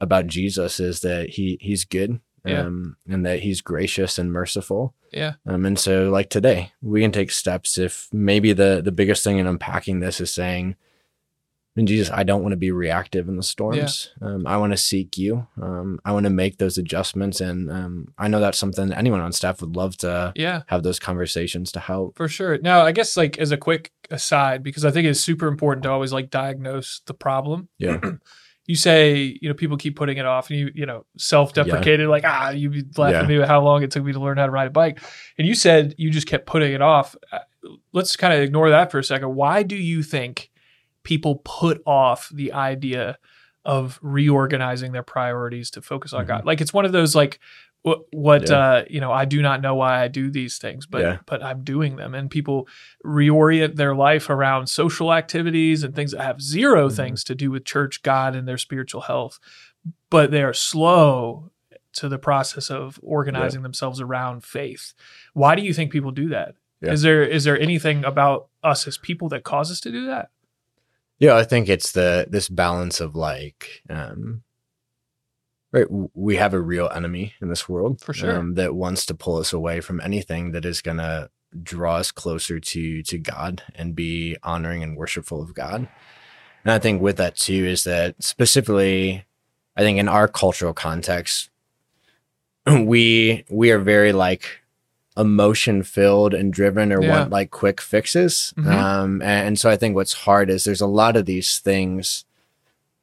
about 0.00 0.26
Jesus 0.26 0.80
is 0.80 1.00
that 1.00 1.30
he 1.30 1.58
he's 1.60 1.84
good, 1.84 2.20
Yeah. 2.44 2.60
um, 2.62 2.96
and 3.08 3.24
that 3.26 3.40
he's 3.40 3.60
gracious 3.60 4.18
and 4.18 4.32
merciful. 4.32 4.94
Yeah. 5.12 5.34
Um, 5.46 5.64
and 5.64 5.78
so 5.78 6.10
like 6.10 6.28
today, 6.30 6.72
we 6.82 7.00
can 7.00 7.12
take 7.12 7.30
steps. 7.30 7.78
If 7.78 8.08
maybe 8.12 8.52
the 8.52 8.80
the 8.84 8.92
biggest 8.92 9.22
thing 9.24 9.38
in 9.38 9.46
unpacking 9.46 10.00
this 10.00 10.20
is 10.20 10.32
saying, 10.32 10.74
and 11.76 11.88
Jesus, 11.88 12.08
I 12.12 12.22
don't 12.22 12.42
want 12.42 12.52
to 12.52 12.56
be 12.56 12.70
reactive 12.70 13.28
in 13.28 13.36
the 13.36 13.42
storms. 13.42 14.10
Um, 14.20 14.46
I 14.46 14.56
want 14.58 14.72
to 14.72 14.76
seek 14.76 15.18
you. 15.18 15.46
Um, 15.60 15.98
I 16.04 16.12
want 16.12 16.24
to 16.24 16.30
make 16.30 16.58
those 16.58 16.78
adjustments, 16.78 17.40
and 17.40 17.68
um, 17.70 18.12
I 18.18 18.28
know 18.28 18.38
that's 18.40 18.58
something 18.58 18.92
anyone 18.92 19.20
on 19.20 19.32
staff 19.32 19.60
would 19.60 19.74
love 19.76 19.96
to 19.98 20.32
Yeah. 20.36 20.62
have 20.68 20.82
those 20.84 20.98
conversations 21.00 21.72
to 21.72 21.80
help. 21.80 22.16
For 22.16 22.28
sure. 22.28 22.58
Now, 22.58 22.82
I 22.82 22.92
guess 22.92 23.16
like 23.16 23.38
as 23.38 23.50
a 23.52 23.56
quick 23.56 23.90
aside, 24.10 24.62
because 24.62 24.84
I 24.84 24.90
think 24.92 25.06
it's 25.08 25.18
super 25.20 25.48
important 25.48 25.82
to 25.84 25.90
always 25.90 26.12
like 26.12 26.30
diagnose 26.30 27.00
the 27.06 27.14
problem. 27.14 27.68
Yeah. 27.78 27.98
You 28.66 28.76
say, 28.76 29.36
you 29.42 29.48
know, 29.48 29.54
people 29.54 29.76
keep 29.76 29.94
putting 29.94 30.16
it 30.16 30.24
off 30.24 30.48
and 30.48 30.58
you, 30.58 30.70
you 30.74 30.86
know, 30.86 31.04
self-deprecated, 31.18 32.08
like, 32.08 32.24
ah, 32.26 32.48
you'd 32.50 32.72
be 32.72 32.84
laughing 32.96 33.16
at 33.20 33.28
me 33.28 33.38
with 33.38 33.46
how 33.48 33.60
long 33.62 33.82
it 33.82 33.90
took 33.90 34.02
me 34.04 34.12
to 34.12 34.18
learn 34.20 34.38
how 34.38 34.46
to 34.46 34.52
ride 34.52 34.66
a 34.68 34.70
bike. 34.70 35.00
And 35.36 35.46
you 35.46 35.54
said 35.54 35.94
you 35.98 36.10
just 36.10 36.26
kept 36.26 36.46
putting 36.46 36.72
it 36.72 36.80
off. 36.82 37.14
Uh, 37.30 37.40
Let's 37.92 38.14
kind 38.16 38.32
of 38.34 38.40
ignore 38.40 38.68
that 38.70 38.90
for 38.90 38.98
a 38.98 39.04
second. 39.04 39.34
Why 39.34 39.62
do 39.62 39.74
you 39.76 40.02
think 40.02 40.50
people 41.02 41.42
put 41.44 41.82
off 41.86 42.28
the 42.32 42.52
idea 42.52 43.18
of 43.64 43.98
reorganizing 44.02 44.92
their 44.92 45.02
priorities 45.02 45.70
to 45.70 45.80
focus 45.82 46.12
on 46.12 46.24
Mhm. 46.24 46.28
God? 46.28 46.44
Like 46.44 46.60
it's 46.60 46.72
one 46.74 46.84
of 46.84 46.92
those 46.92 47.14
like 47.14 47.40
what, 47.84 48.00
what 48.12 48.48
Yeah. 48.48 48.56
uh, 48.56 48.84
you 48.88 48.98
know, 48.98 49.12
I 49.12 49.26
do 49.26 49.42
not 49.42 49.60
know 49.60 49.74
why 49.74 50.02
I 50.02 50.08
do 50.08 50.30
these 50.30 50.56
things, 50.58 50.86
but 50.86 51.02
Yeah. 51.02 51.18
but 51.26 51.42
I'm 51.42 51.62
doing 51.64 51.96
them, 51.96 52.14
and 52.14 52.30
people 52.30 52.66
reorient 53.04 53.76
their 53.76 53.94
life 53.94 54.30
around 54.30 54.68
social 54.68 55.12
activities 55.12 55.84
and 55.84 55.94
things 55.94 56.12
that 56.12 56.22
have 56.22 56.40
0 56.40 56.88
Mhm. 56.88 56.96
things 56.96 57.24
to 57.24 57.34
do 57.34 57.50
with 57.50 57.66
church, 57.66 58.02
God, 58.02 58.34
and 58.34 58.48
their 58.48 58.56
spiritual 58.58 59.02
health, 59.02 59.38
but 60.08 60.30
they 60.30 60.42
are 60.42 60.54
slow 60.54 61.50
to 61.92 62.08
the 62.08 62.18
process 62.18 62.70
of 62.70 62.98
organizing 63.02 63.62
themselves 63.62 64.00
around 64.00 64.44
faith. 64.44 64.94
Why 65.34 65.54
do 65.54 65.60
you 65.62 65.74
think 65.74 65.92
people 65.92 66.10
do 66.10 66.30
that? 66.30 66.54
Is 66.80 67.04
Yeah. 67.04 67.10
there 67.10 67.22
is 67.22 67.44
there 67.44 67.60
anything 67.60 68.02
about 68.04 68.48
us 68.62 68.86
as 68.88 68.96
people 68.96 69.28
that 69.28 69.44
cause 69.44 69.70
us 69.70 69.80
to 69.80 69.92
do 69.92 70.06
that? 70.06 70.30
Yeah, 71.18 71.36
I 71.36 71.44
think 71.44 71.68
it's 71.68 71.92
the 71.92 72.26
this 72.30 72.48
balance 72.48 72.98
of 73.00 73.14
like, 73.14 73.82
um, 73.90 74.42
right? 75.74 75.86
We 76.14 76.36
have 76.36 76.54
a 76.54 76.60
real 76.60 76.88
enemy 76.94 77.34
in 77.42 77.48
this 77.48 77.68
world 77.68 78.00
For 78.00 78.14
sure. 78.14 78.38
um, 78.38 78.54
that 78.54 78.74
wants 78.74 79.04
to 79.06 79.14
pull 79.14 79.36
us 79.38 79.52
away 79.52 79.80
from 79.80 80.00
anything 80.00 80.52
that 80.52 80.64
is 80.64 80.80
going 80.80 80.98
to 80.98 81.28
draw 81.62 81.96
us 81.96 82.10
closer 82.10 82.58
to 82.58 83.02
to 83.02 83.18
God 83.18 83.62
and 83.74 83.94
be 83.94 84.36
honoring 84.42 84.82
and 84.82 84.96
worshipful 84.96 85.40
of 85.42 85.54
God. 85.54 85.86
And 86.64 86.72
I 86.72 86.78
think 86.78 87.00
with 87.02 87.16
that 87.18 87.36
too 87.36 87.64
is 87.66 87.84
that 87.84 88.22
specifically, 88.22 89.24
I 89.76 89.82
think 89.82 89.98
in 89.98 90.08
our 90.08 90.26
cultural 90.28 90.72
context, 90.74 91.50
we 92.66 93.44
we 93.50 93.70
are 93.70 93.78
very 93.78 94.12
like 94.12 94.60
emotion 95.16 95.82
filled 95.84 96.34
and 96.34 96.52
driven 96.52 96.92
or 96.92 97.00
Yeah. 97.02 97.18
want 97.20 97.30
like 97.30 97.50
quick 97.52 97.80
fixes. 97.80 98.52
Mhm. 98.56 98.66
Um, 98.66 99.22
and, 99.22 99.46
and 99.48 99.58
so 99.60 99.70
I 99.70 99.76
think 99.76 99.94
what's 99.94 100.12
hard 100.14 100.50
is 100.50 100.64
there's 100.64 100.80
a 100.80 100.86
lot 100.88 101.16
of 101.16 101.24
these 101.26 101.58
things 101.60 102.24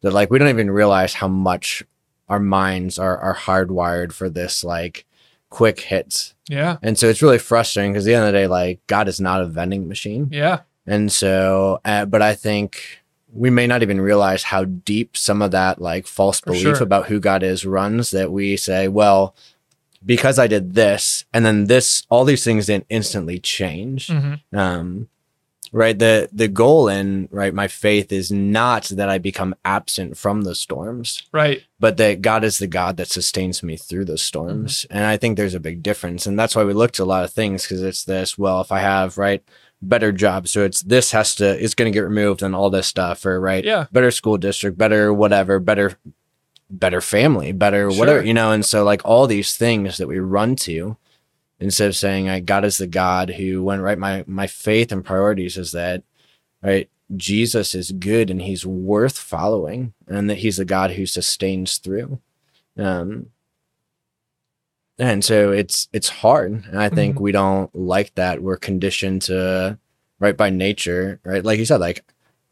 that 0.02 0.12
like 0.12 0.30
we 0.30 0.40
don't 0.40 0.50
even 0.50 0.72
realize 0.72 1.14
how 1.14 1.28
much 1.30 1.84
our 2.32 2.40
minds 2.40 2.98
are 2.98 3.18
are 3.18 3.36
hardwired 3.36 4.12
for 4.14 4.30
this 4.30 4.64
like 4.64 5.06
quick 5.50 5.82
hits. 5.82 6.34
Yeah, 6.48 6.78
And 6.82 6.98
so 6.98 7.08
it's 7.10 7.22
really 7.22 7.38
frustrating 7.38 7.92
because 7.94 8.06
the 8.06 8.14
end 8.16 8.24
of 8.26 8.32
the 8.34 8.40
day, 8.40 8.48
like 8.48 8.80
God 8.88 9.08
is 9.08 9.20
not 9.20 9.42
a 9.42 9.46
vending 9.46 9.88
machine. 9.88 10.30
yeah, 10.32 10.60
And 10.88 11.12
so, 11.12 11.80
uh, 11.86 12.06
but 12.06 12.22
I 12.22 12.34
think 12.36 13.00
we 13.34 13.50
may 13.50 13.68
not 13.68 13.82
even 13.84 14.00
realize 14.02 14.44
how 14.44 14.64
deep 14.66 15.16
some 15.18 15.42
of 15.42 15.52
that 15.52 15.82
like 15.82 16.08
false 16.08 16.40
belief 16.42 16.62
sure. 16.78 16.84
about 16.84 17.08
who 17.08 17.20
God 17.20 17.44
is 17.44 17.66
runs 17.66 18.12
that 18.12 18.32
we 18.32 18.58
say, 18.58 18.88
well, 18.88 19.36
because 20.06 20.40
I 20.40 20.48
did 20.48 20.74
this 20.74 21.26
and 21.34 21.46
then 21.46 21.66
this, 21.66 22.06
all 22.10 22.26
these 22.26 22.44
things 22.44 22.66
didn't 22.68 22.88
instantly 22.90 23.38
change. 23.40 24.08
Mhm. 24.08 24.40
Um, 24.54 25.10
right? 25.72 25.98
The 25.98 26.30
the 26.34 26.48
goal 26.48 26.88
in 26.90 27.28
right 27.32 27.54
my 27.54 27.68
faith 27.68 28.12
is 28.12 28.32
not 28.32 28.84
that 28.86 29.10
i 29.10 29.18
become 29.18 29.56
absent 29.64 30.18
from 30.18 30.42
the 30.44 30.54
storms 30.56 31.24
Right. 31.32 31.64
but 31.80 31.98
that 31.98 32.22
god 32.22 32.44
is 32.44 32.58
the 32.60 32.68
god 32.68 32.98
that 32.98 33.08
sustains 33.08 33.64
me 33.64 33.78
through 33.78 34.06
those 34.06 34.22
storms. 34.22 34.82
Mm-hmm. 34.84 34.98
And 34.98 35.06
i 35.06 35.18
think 35.18 35.38
there's 35.38 35.56
a 35.56 35.60
big 35.60 35.82
difference. 35.82 36.26
And 36.28 36.38
that's 36.38 36.56
why 36.56 36.64
we 36.66 36.74
looked 36.74 37.00
at 37.00 37.04
a 37.04 37.06
lot 37.06 37.24
of 37.24 37.32
things 37.32 37.64
because 37.64 37.82
it's 37.82 38.04
this 38.04 38.38
well 38.38 38.60
if 38.62 38.72
i 38.72 38.80
have 38.80 39.18
right 39.18 39.44
better 39.82 40.12
job 40.12 40.48
so 40.48 40.64
it's 40.64 40.82
this 40.82 41.12
has 41.12 41.34
to 41.36 41.46
it's 41.64 41.74
going 41.74 41.92
to 41.92 41.96
get 41.98 42.04
removed 42.04 42.44
and 42.44 42.54
all 42.54 42.70
this 42.70 42.86
stuff 42.88 43.26
or 43.26 43.40
right 43.40 43.64
Yeah. 43.66 43.86
better 43.92 44.12
school 44.12 44.38
district 44.38 44.78
better 44.78 45.12
whatever 45.14 45.60
better 45.60 45.98
better 46.70 47.02
family 47.02 47.52
better 47.52 47.90
whatever 47.90 48.22
you 48.24 48.34
know? 48.34 48.52
And 48.52 48.66
so 48.66 48.84
like 48.84 49.02
all 49.04 49.26
these 49.28 49.58
things 49.58 49.98
that 49.98 50.08
we 50.08 50.20
run 50.20 50.56
to 50.68 50.98
instead 51.62 51.88
of 51.88 51.96
saying 51.96 52.26
like 52.26 52.46
god 52.46 52.66
is 52.66 52.78
the 52.78 52.88
god 52.88 53.30
who 53.30 53.64
went 53.64 53.82
right 53.82 53.98
my 53.98 54.24
my 54.28 54.48
faith 54.48 54.92
and 54.92 55.06
priorities 55.06 55.58
is 55.58 55.72
that 55.72 56.04
right 56.64 56.90
jesus 57.16 57.74
is 57.76 57.92
good 57.92 58.30
and 58.30 58.42
he's 58.42 58.66
worth 58.66 59.18
following 59.18 59.94
and 60.08 60.30
that 60.30 60.40
he's 60.40 60.58
the 60.58 60.66
god 60.66 60.92
who 60.92 61.06
sustains 61.06 61.78
through. 61.78 62.20
Um 62.78 63.28
and 65.00 65.24
so 65.24 65.52
it's 65.52 65.88
it's 65.94 66.10
hard. 66.10 66.52
And 66.52 66.80
i 66.80 66.90
think 66.90 67.16
Mhm. 67.18 67.22
we 67.22 67.32
don't 67.32 67.74
like 67.76 68.14
that. 68.16 68.42
We're 68.42 68.58
conditioned 68.58 69.24
to 69.24 69.78
right 70.20 70.38
by 70.38 70.50
nature 70.50 71.20
right? 71.26 71.44
Like 71.44 71.60
you 71.60 71.66
said 71.66 71.80
like 71.80 72.04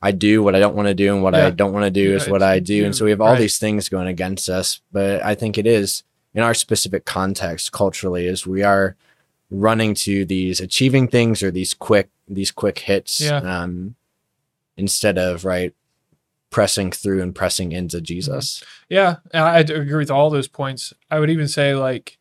i 0.01 0.11
do 0.11 0.41
what 0.41 0.55
i 0.55 0.59
don't 0.59 0.75
want 0.75 0.87
to 0.87 0.93
do 0.93 1.13
and 1.13 1.21
what 1.21 1.35
i 1.35 1.49
don't 1.51 1.73
want 1.73 1.85
to 1.85 1.91
do 1.91 2.09
Yeah, 2.11 2.15
is 2.15 2.27
what 2.29 2.41
i 2.41 2.59
do. 2.59 2.85
And 2.85 2.95
so 2.95 3.03
we 3.05 3.11
have 3.11 3.21
all 3.21 3.33
right. 3.33 3.39
these 3.39 3.59
things 3.59 3.89
going 3.89 4.07
against 4.07 4.49
us 4.49 4.81
but 4.91 5.21
i 5.23 5.35
think 5.35 5.57
it 5.57 5.67
is 5.67 6.03
in 6.33 6.43
our 6.43 6.53
specific 6.53 7.05
context 7.05 7.71
culturally 7.71 8.25
is 8.27 8.45
we 8.47 8.63
are 8.63 8.95
running 9.51 9.93
to 9.95 10.25
these 10.25 10.59
achieving 10.59 11.07
things 11.07 11.41
or 11.41 11.49
these 11.51 11.73
quick 11.73 12.09
these 12.27 12.51
quick 12.51 12.79
hits 12.79 13.19
Yeah. 13.21 13.37
um 13.37 13.95
instead 14.77 15.17
of 15.17 15.43
right 15.45 15.73
pressing 16.51 16.91
through 16.91 17.21
and 17.21 17.33
pressing 17.35 17.71
into 17.71 17.99
jesus 18.01 18.63
Yeah, 18.89 19.17
I 19.33 19.59
agree 19.59 19.93
with 19.95 20.09
all 20.11 20.29
those 20.29 20.47
points. 20.47 20.93
I 21.11 21.19
would 21.19 21.29
even 21.29 21.47
say 21.47 21.75
like 21.75 22.17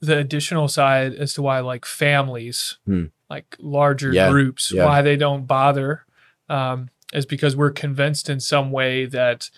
the 0.00 0.16
additional 0.18 0.66
side 0.68 1.14
as 1.14 1.34
to 1.34 1.42
why 1.42 1.60
like 1.60 1.84
families, 1.84 2.78
Hmm. 2.86 3.06
like 3.28 3.56
larger 3.60 4.12
Yeah, 4.12 4.30
groups, 4.30 4.72
yeah. 4.72 4.86
why 4.86 5.02
they 5.02 5.16
don't 5.16 5.46
bother, 5.46 6.04
um, 6.48 6.88
is 7.12 7.26
because 7.26 7.54
we're 7.54 7.70
convinced 7.70 8.28
in 8.30 8.40
some 8.40 8.70
way 8.72 9.06
that 9.06 9.50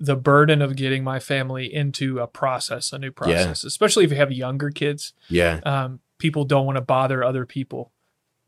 the 0.00 0.16
burden 0.16 0.62
of 0.62 0.76
getting 0.76 1.04
my 1.04 1.18
family 1.18 1.72
into 1.72 2.18
a 2.18 2.26
process, 2.26 2.92
a 2.92 2.98
new 2.98 3.10
process, 3.10 3.64
especially 3.64 4.04
if 4.04 4.10
you 4.10 4.16
have 4.16 4.32
younger 4.32 4.70
kids, 4.70 5.12
yeah 5.28 5.60
um, 5.64 6.00
people 6.18 6.44
don't 6.44 6.66
want 6.66 6.76
to 6.76 6.80
bother 6.82 7.22
other 7.24 7.44
people. 7.46 7.92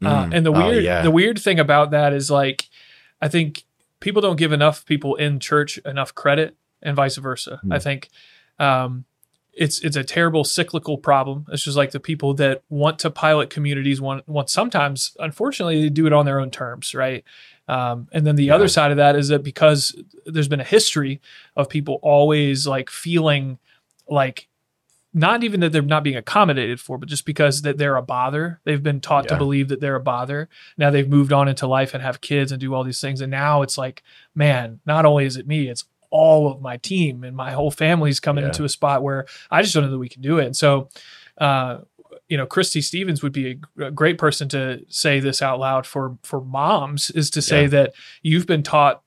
Uh, 0.02 0.25
Mm. 0.25 0.35
and 0.37 0.47
the 0.47 0.52
Oh, 0.52 0.66
weird, 0.69 0.83
yeah. 0.85 1.02
the 1.02 1.11
weird 1.11 1.38
thing 1.38 1.59
about 1.61 1.90
that 1.90 2.12
is 2.12 2.30
like, 2.30 2.69
I 3.21 3.28
think 3.28 3.64
people 4.00 4.23
don't 4.23 4.37
give 4.37 4.50
enough 4.52 4.85
people 4.87 5.14
in 5.16 5.38
church 5.40 5.76
enough 5.85 6.14
credit, 6.14 6.57
and 6.83 6.97
vice 6.97 7.16
versa. 7.16 7.59
Hmm. 7.62 7.73
I 7.73 7.78
think 7.78 8.09
um, 8.59 9.04
it's 9.52 9.80
it's 9.80 9.97
a 9.97 10.04
terrible 10.04 10.45
cyclical 10.45 10.97
problem. 10.97 11.45
It's 11.52 11.64
just 11.64 11.76
like 11.76 11.90
the 11.90 12.00
people 12.00 12.33
that 12.35 12.62
want 12.71 12.99
to 13.00 13.11
pilot 13.11 13.50
communities 13.50 14.00
want 14.00 14.26
want 14.26 14.49
sometimes, 14.49 15.14
unfortunately, 15.19 15.83
they 15.83 15.88
do 15.90 16.07
it 16.07 16.12
on 16.14 16.25
their 16.25 16.40
own 16.40 16.50
terms, 16.50 16.95
right? 16.95 17.23
Um, 17.71 18.09
and 18.12 18.27
then 18.27 18.35
the 18.37 18.45
Yeah. 18.47 18.55
other 18.57 18.69
side 18.69 18.91
of 18.91 18.97
that 18.97 19.15
is 19.17 19.29
that 19.29 19.43
because 19.45 19.95
there's 20.27 20.49
been 20.49 20.61
a 20.61 20.65
history 20.65 21.21
of 21.57 21.69
people 21.69 22.00
always 22.03 22.67
like 22.67 22.91
feeling 22.91 23.59
like 24.09 24.49
not 25.12 25.43
even 25.43 25.61
that 25.61 25.71
they're 25.73 25.83
not 25.83 26.05
being 26.05 26.17
accommodated 26.17 26.81
for, 26.81 26.97
but 26.99 27.09
just 27.09 27.25
because 27.25 27.62
that 27.62 27.79
they're 27.79 27.97
a 27.97 28.03
bother. 28.03 28.61
They've 28.65 28.83
been 28.83 29.00
taught 29.00 29.29
to 29.29 29.37
believe 29.37 29.69
that 29.69 29.81
they're 29.81 29.97
a 29.97 30.00
bother. 30.00 30.49
Now 30.79 30.91
they've 30.91 31.09
moved 31.09 31.33
on 31.33 31.49
into 31.49 31.67
life 31.67 31.95
and 31.95 32.03
have 32.03 32.21
kids 32.21 32.53
and 32.53 32.61
do 32.61 32.75
all 32.75 32.85
these 32.85 33.00
things. 33.00 33.21
And 33.21 33.31
now 33.31 33.62
it's 33.62 33.76
like, 33.78 34.02
man, 34.35 34.80
not 34.87 35.04
only 35.06 35.25
is 35.25 35.37
it 35.37 35.47
me, 35.49 35.69
it's 35.69 35.85
all 36.11 36.50
of 36.50 36.61
my 36.61 36.76
team 36.76 37.23
and 37.25 37.37
my 37.37 37.52
whole 37.52 37.71
family's 37.73 38.21
coming 38.21 38.43
Yeah. 38.43 38.49
into 38.49 38.65
a 38.65 38.69
spot 38.69 39.02
where 39.02 39.26
I 39.50 39.63
just 39.63 39.75
don't 39.75 39.85
know 39.85 39.91
that 39.91 39.99
we 39.99 40.09
can 40.09 40.23
do 40.23 40.39
it. 40.39 40.47
And 40.47 40.56
so, 40.56 40.89
uh, 41.39 41.78
you 42.30 42.36
know, 42.38 42.47
Christy 42.47 42.80
Stevens 42.80 43.23
would 43.23 43.32
be 43.32 43.60
a, 43.78 43.84
a 43.86 43.90
great 43.90 44.16
person 44.16 44.49
to 44.50 44.80
say 44.88 45.21
this 45.21 45.43
out 45.43 45.58
loud 45.60 45.86
for 45.86 46.16
for 46.23 46.40
moms 46.40 47.10
is 47.10 47.28
to 47.30 47.43
say 47.43 47.62
Yeah. 47.62 47.69
that 47.69 47.93
you've 48.23 48.47
been 48.47 48.62
taught 48.62 49.02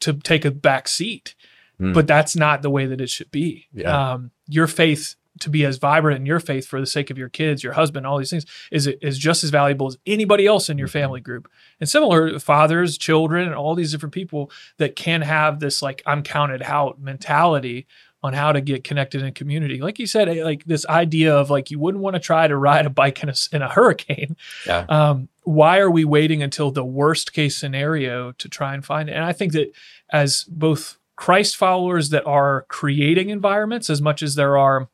to 0.00 0.12
take 0.12 0.44
a 0.44 0.50
back 0.52 0.86
seat, 0.86 1.34
Hmm. 1.78 1.92
but 1.92 2.06
that's 2.06 2.36
not 2.36 2.62
the 2.62 2.70
way 2.70 2.86
that 2.86 3.00
it 3.00 3.10
should 3.10 3.30
be. 3.30 3.66
Yeah. 3.72 4.12
Um, 4.12 4.30
your 4.46 4.66
faith 4.68 5.16
to 5.40 5.50
be 5.50 5.66
as 5.66 5.76
vibrant 5.76 6.18
in 6.18 6.24
your 6.24 6.40
faith 6.40 6.66
for 6.66 6.80
the 6.80 6.86
sake 6.86 7.10
of 7.10 7.18
your 7.18 7.28
kids, 7.28 7.62
your 7.62 7.74
husband, 7.74 8.06
all 8.06 8.16
these 8.16 8.30
things 8.30 8.46
is 8.72 8.86
is 8.86 9.18
just 9.18 9.44
as 9.44 9.50
valuable 9.50 9.86
as 9.86 9.98
anybody 10.06 10.46
else 10.46 10.70
in 10.70 10.78
your 10.78 10.88
Mhm. 10.88 10.92
family 10.92 11.20
group. 11.20 11.48
And 11.80 11.88
similar 11.88 12.38
fathers, 12.38 12.96
children, 12.96 13.46
and 13.46 13.54
all 13.54 13.74
these 13.74 13.92
different 13.92 14.14
people 14.14 14.50
that 14.78 14.96
can 14.96 15.20
have 15.22 15.60
this 15.60 15.82
like 15.82 16.02
I'm 16.06 16.22
counted 16.22 16.62
out 16.62 17.00
mentality 17.00 17.86
on 18.22 18.32
how 18.32 18.52
to 18.52 18.60
get 18.60 18.84
connected 18.84 19.22
in 19.22 19.32
community. 19.34 19.80
Like 19.80 19.98
you 19.98 20.06
said, 20.06 20.28
eh, 20.28 20.42
like 20.44 20.64
this 20.64 20.86
idea 20.86 21.36
of 21.36 21.50
like 21.50 21.70
you 21.70 21.78
wouldn't 21.78 22.02
want 22.02 22.14
to 22.14 22.20
try 22.20 22.48
to 22.48 22.56
ride 22.56 22.86
a 22.86 22.90
bike 22.90 23.22
in 23.22 23.28
a 23.28 23.34
in 23.52 23.62
a 23.62 23.68
hurricane. 23.68 24.36
Yeah. 24.66 24.86
Um, 24.88 25.28
why 25.42 25.78
are 25.78 25.90
we 25.90 26.04
waiting 26.04 26.42
until 26.42 26.70
the 26.70 26.84
worst 26.84 27.32
case 27.32 27.56
scenario 27.56 28.32
to 28.32 28.48
try 28.48 28.74
and 28.74 28.84
find 28.84 29.08
it? 29.08 29.12
And 29.12 29.24
I 29.24 29.32
think 29.32 29.52
that 29.52 29.70
as 30.10 30.44
both 30.44 30.98
Christ 31.16 31.56
followers 31.56 32.10
that 32.10 32.26
are 32.26 32.66
creating 32.68 33.30
environments 33.30 33.88
as 33.88 34.02
much 34.02 34.22
as 34.22 34.34
there 34.34 34.58
are 34.58 34.88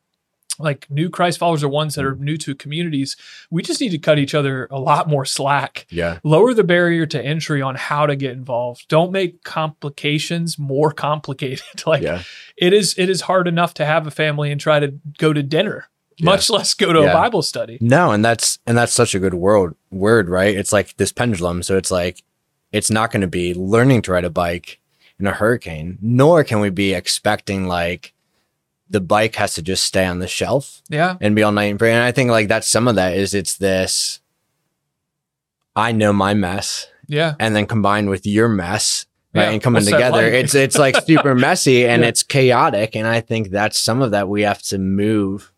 like 0.59 0.89
new 0.89 1.09
Christ 1.09 1.39
followers 1.39 1.63
or 1.63 1.69
ones 1.69 1.95
that 1.95 2.05
are 2.05 2.15
new 2.15 2.37
to 2.37 2.53
communities, 2.53 3.17
we 3.49 3.61
just 3.63 3.81
need 3.81 3.89
to 3.89 3.97
cut 3.97 4.19
each 4.19 4.35
other 4.35 4.67
a 4.69 4.79
lot 4.79 5.09
more 5.09 5.25
slack. 5.25 5.85
yeah 5.89 6.19
Lower 6.23 6.53
the 6.53 6.63
barrier 6.63 7.05
to 7.07 7.19
entry 7.23 7.61
on 7.61 7.75
how 7.75 8.05
to 8.05 8.15
get 8.15 8.31
involved. 8.31 8.87
Don't 8.87 9.11
make 9.11 9.43
complications 9.43 10.57
more 10.59 10.91
complicated. 11.07 11.63
like 11.85 12.01
yeah 12.03 12.23
it 12.57 12.71
is 12.73 12.93
it 12.97 13.09
is 13.09 13.21
hard 13.21 13.47
enough 13.47 13.73
to 13.75 13.85
have 13.85 14.05
a 14.07 14.11
family 14.11 14.51
and 14.51 14.61
try 14.61 14.79
to 14.79 14.93
go 15.17 15.33
to 15.33 15.41
dinner, 15.41 15.87
Yeah. 16.17 16.25
much 16.25 16.49
less 16.49 16.73
go 16.75 16.93
to 16.93 17.01
Yeah. 17.01 17.09
a 17.11 17.13
Bible 17.13 17.41
study. 17.41 17.77
No, 17.81 18.11
and 18.11 18.23
that's 18.23 18.59
and 18.67 18.77
that's 18.77 18.93
such 18.93 19.15
a 19.15 19.19
good 19.19 19.33
word 19.33 19.75
word, 19.91 20.29
right? 20.29 20.55
It's 20.55 20.71
like 20.71 20.95
this 20.97 21.11
pendulum. 21.11 21.63
So 21.63 21.77
it's 21.77 21.89
like 21.91 22.21
it's 22.71 22.89
not 22.91 23.11
going 23.11 23.21
to 23.21 23.27
be 23.27 23.53
learning 23.53 24.03
to 24.03 24.11
ride 24.11 24.23
a 24.25 24.29
bike 24.29 24.79
in 25.19 25.27
a 25.27 25.31
hurricane, 25.31 25.97
nor 26.01 26.43
can 26.43 26.59
we 26.59 26.69
be 26.69 26.93
expecting 26.93 27.65
like 27.67 28.12
the 28.93 29.01
bike 29.01 29.35
has 29.35 29.55
to 29.55 29.61
just 29.61 29.83
stay 29.83 30.05
on 30.05 30.19
the 30.19 30.27
shelf 30.27 30.81
Yeah. 30.89 31.17
and 31.19 31.35
be 31.35 31.43
all 31.43 31.51
night 31.51 31.65
and 31.65 31.77
pray. 31.79 31.91
And 31.91 32.01
I 32.03 32.11
think 32.13 32.29
like 32.31 32.47
that's 32.47 32.69
some 32.69 32.87
of 32.87 32.95
that 32.95 33.17
is 33.17 33.33
it's 33.33 33.57
this 33.57 34.21
I 35.75 35.91
know 35.91 36.13
my 36.13 36.33
mess 36.33 36.87
Yeah. 37.07 37.33
and 37.39 37.55
then 37.55 37.65
combined 37.65 38.09
with 38.09 38.25
your 38.25 38.47
mess 38.47 39.05
right 39.33 39.43
Yeah. 39.45 39.49
and 39.51 39.61
coming 39.63 39.81
What's 39.81 39.91
together 39.91 40.23
like? 40.23 40.33
it's 40.33 40.55
it's 40.55 40.77
like 40.77 40.95
super 41.05 41.33
messy 41.47 41.85
and 41.85 42.01
Yeah. 42.03 42.09
it's 42.09 42.21
chaotic 42.23 42.95
and 42.95 43.07
i 43.07 43.19
think 43.19 43.49
that's 43.49 43.79
some 43.79 44.01
of 44.03 44.11
that 44.11 44.29
we 44.29 44.43
have 44.43 44.61
to 44.63 44.77
move 44.77 45.51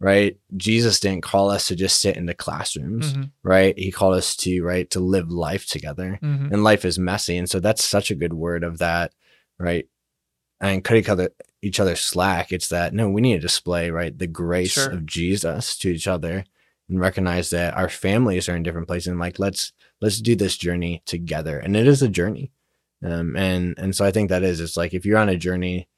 right 0.00 0.36
jesus 0.56 0.98
didn't 0.98 1.22
call 1.22 1.48
us 1.50 1.68
to 1.68 1.76
just 1.76 2.00
sit 2.00 2.16
in 2.16 2.26
the 2.26 2.34
classrooms 2.34 3.12
Mhm. 3.12 3.30
right 3.44 3.78
he 3.78 3.92
called 3.92 4.16
us 4.16 4.34
to 4.38 4.60
right 4.64 4.90
to 4.90 4.98
live 4.98 5.30
life 5.30 5.66
together 5.68 6.18
Mhm. 6.20 6.50
and 6.52 6.64
life 6.64 6.84
is 6.84 6.98
messy 6.98 7.36
and 7.38 7.48
so 7.48 7.60
that's 7.60 7.84
such 7.84 8.10
a 8.10 8.16
good 8.16 8.32
word 8.32 8.64
of 8.64 8.78
that 8.78 9.12
right 9.56 9.86
and 10.62 10.82
cut 10.82 10.96
each 10.96 11.08
other 11.10 11.30
each 11.60 11.78
other 11.78 11.94
slack. 11.96 12.52
It's 12.52 12.68
that 12.68 12.94
no 12.94 13.10
we 13.10 13.20
need 13.20 13.34
to 13.34 13.40
display 13.40 13.90
right 13.90 14.16
the 14.18 14.26
grace 14.26 14.72
Sure. 14.72 14.90
of 14.90 15.04
jesus 15.04 15.76
to 15.78 15.90
each 15.90 16.06
other 16.08 16.44
and 16.88 17.00
recognize 17.00 17.50
that 17.50 17.74
our 17.76 17.88
families 17.88 18.48
are 18.48 18.56
in 18.56 18.62
different 18.62 18.86
places 18.88 19.08
and 19.08 19.18
like 19.20 19.38
let's 19.38 19.72
let's 20.00 20.20
do 20.20 20.34
this 20.34 20.56
journey 20.56 21.02
together. 21.06 21.58
And 21.58 21.76
it 21.76 21.86
is 21.86 22.02
a 22.02 22.08
journey. 22.08 22.52
Um 23.04 23.36
and 23.36 23.74
and 23.78 23.94
so 23.94 24.04
i 24.04 24.10
think 24.10 24.28
that 24.30 24.42
is 24.44 24.60
it's 24.60 24.76
like 24.76 24.94
if 24.94 25.04
you're 25.04 25.18
on 25.18 25.28
a 25.28 25.36
journey 25.36 25.88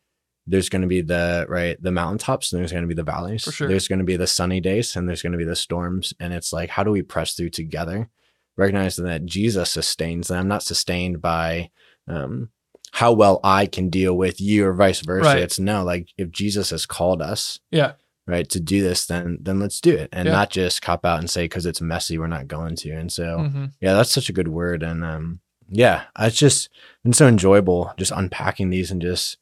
there's 0.47 0.69
going 0.69 0.83
to 0.83 0.89
be 0.89 1.01
the 1.01 1.47
right 1.49 1.83
the 1.83 1.91
mountaintops 1.91 2.53
and 2.53 2.61
there's 2.61 2.71
going 2.73 2.85
to 2.85 2.89
be 2.89 2.93
the 2.95 3.03
valleys. 3.03 3.45
For 3.45 3.53
sure. 3.53 3.67
there's 3.69 3.89
going 3.89 4.01
to 4.01 4.05
be 4.05 4.17
the 4.19 4.27
sunny 4.27 4.61
days 4.61 4.95
and 4.95 5.09
there's 5.09 5.23
going 5.23 5.33
to 5.33 5.39
be 5.39 5.45
the 5.47 5.57
storms. 5.57 6.13
And 6.21 6.35
it's 6.35 6.53
like 6.53 6.69
how 6.69 6.85
do 6.85 6.91
we 6.91 7.01
press 7.03 7.33
through 7.35 7.51
together? 7.51 8.11
Recognizing 8.57 9.07
that 9.07 9.25
jesus 9.25 9.71
sustains 9.71 10.31
and 10.31 10.39
i'm 10.39 10.49
not 10.49 10.63
sustained 10.63 11.21
by 11.23 11.71
um 12.07 12.51
how 12.99 13.13
well 13.13 13.41
i 13.45 13.67
can 13.67 13.89
deal 13.91 14.17
with 14.17 14.41
you 14.41 14.65
or 14.67 14.73
vice 14.73 15.01
versa 15.01 15.29
Right. 15.29 15.39
it's 15.39 15.59
no 15.59 15.83
like 15.85 16.09
if 16.17 16.31
jesus 16.31 16.71
has 16.71 16.87
called 16.87 17.21
us 17.23 17.59
Yeah. 17.71 17.93
right 18.27 18.49
to 18.51 18.61
do 18.61 18.83
this 18.83 19.07
then 19.07 19.39
then 19.41 19.59
let's 19.61 19.81
do 19.81 19.95
it 19.97 20.09
and 20.13 20.27
Yeah. 20.27 20.33
not 20.33 20.51
just 20.51 20.81
cop 20.83 21.05
out 21.05 21.19
and 21.19 21.29
say 21.29 21.45
because 21.45 21.67
it's 21.67 21.81
messy 21.81 22.19
we're 22.19 22.27
not 22.29 22.49
going 22.49 22.77
to 22.77 22.91
and 22.91 23.13
so 23.13 23.39
Mhm. 23.39 23.73
yeah 23.81 23.95
that's 23.95 24.11
such 24.13 24.29
a 24.29 24.33
good 24.39 24.49
word 24.49 24.83
and 24.83 25.05
um 25.05 25.41
yeah 25.69 26.03
it's 26.19 26.37
just 26.39 26.69
been 27.03 27.13
so 27.13 27.27
enjoyable 27.27 27.93
just 27.97 28.13
unpacking 28.13 28.71
these 28.71 28.91
and 28.91 29.03
just 29.03 29.39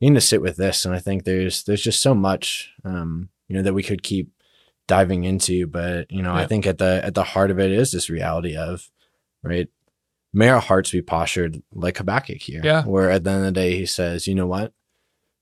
needing 0.00 0.14
to 0.14 0.20
sit 0.20 0.40
with 0.40 0.56
this 0.56 0.84
and 0.84 0.94
i 0.94 0.98
think 0.98 1.24
there's 1.24 1.64
there's 1.64 1.82
just 1.82 2.00
so 2.02 2.14
much 2.14 2.70
um 2.84 3.28
you 3.48 3.56
know 3.56 3.62
that 3.62 3.74
we 3.74 3.82
could 3.82 4.02
keep 4.02 4.30
diving 4.86 5.24
into 5.24 5.66
but 5.66 6.10
you 6.10 6.22
know 6.22 6.32
i 6.34 6.46
think 6.46 6.66
at 6.66 6.78
the 6.78 7.00
at 7.04 7.14
the 7.14 7.24
heart 7.24 7.50
of 7.50 7.58
it 7.58 7.70
is 7.72 7.90
this 7.90 8.08
reality 8.10 8.56
of 8.56 8.90
right 9.42 9.68
may 10.34 10.48
our 10.50 10.60
hearts 10.60 10.90
be 10.90 11.00
postured 11.02 11.62
like 11.72 11.96
habakkuk 11.98 12.40
here 12.42 12.60
Yeah. 12.64 12.82
where 12.84 13.10
at 13.10 13.24
the 13.24 13.30
end 13.30 13.40
of 13.40 13.44
the 13.46 13.52
day 13.60 13.76
he 13.76 13.86
says 13.86 14.26
you 14.26 14.34
know 14.34 14.46
what 14.46 14.72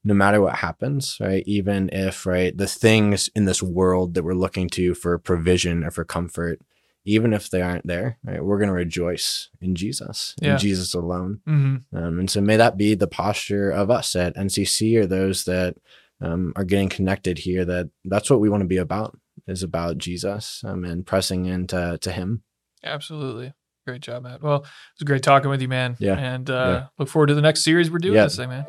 no 0.05 0.15
matter 0.15 0.41
what 0.41 0.57
happens 0.57 1.17
right 1.21 1.43
even 1.47 1.89
if 1.93 2.27
right 2.27 2.57
the 2.57 2.67
things 2.67 3.31
in 3.35 3.45
this 3.47 3.63
world 3.63 4.15
that 4.15 4.23
we're 4.25 4.35
looking 4.35 4.69
to 4.71 4.95
for 4.95 5.19
provision 5.19 5.83
or 5.85 5.91
for 5.91 6.05
comfort 6.05 6.61
even 7.05 7.33
if 7.33 7.51
they 7.51 7.61
aren't 7.61 7.85
there, 7.85 8.17
right, 8.23 8.45
we're 8.45 8.59
going 8.59 8.69
to 8.69 8.73
rejoice 8.75 9.49
in 9.61 9.75
Jesus, 9.75 10.37
Yeah. 10.41 10.53
in 10.53 10.59
Jesus 10.59 10.95
alone. 10.95 11.41
hmm 11.45 11.79
Um, 11.93 12.21
and 12.21 12.31
so 12.31 12.41
may 12.41 12.57
that 12.57 12.77
be 12.77 12.95
the 12.95 13.09
posture 13.09 13.73
of 13.73 13.91
us 13.91 14.15
at 14.15 14.37
NCC 14.37 14.97
or 14.99 15.07
those 15.07 15.43
that 15.47 15.75
um, 16.21 16.53
are 16.55 16.63
getting 16.63 16.89
connected 16.89 17.39
here. 17.39 17.65
That 17.65 17.91
that's 18.05 18.31
what 18.31 18.39
we 18.39 18.49
want 18.49 18.61
to 18.61 18.69
be 18.69 18.77
about 18.77 19.19
is 19.49 19.65
about 19.65 19.99
Jesus 19.99 20.63
um, 20.65 20.85
and 20.85 21.05
pressing 21.05 21.47
into 21.47 21.99
to 22.01 22.13
Him. 22.13 22.45
Absolutely. 22.85 23.53
Great 23.87 24.01
job, 24.01 24.23
Matt. 24.23 24.43
Well, 24.43 24.57
it 24.57 24.63
was 25.01 25.05
great 25.05 25.23
talking 25.23 25.51
with 25.51 25.61
you, 25.61 25.69
man. 25.69 25.97
Yeah. 25.99 26.17
And 26.17 26.49
uh, 26.49 26.53
Yeah. 26.53 26.87
look 26.99 27.09
forward 27.09 27.27
to 27.29 27.35
the 27.35 27.43
next 27.43 27.65
series 27.65 27.91
we're 27.91 27.99
doing 27.99 28.15
Yeah. 28.15 28.25
this 28.25 28.37
thing, 28.37 28.49
man. 28.49 28.65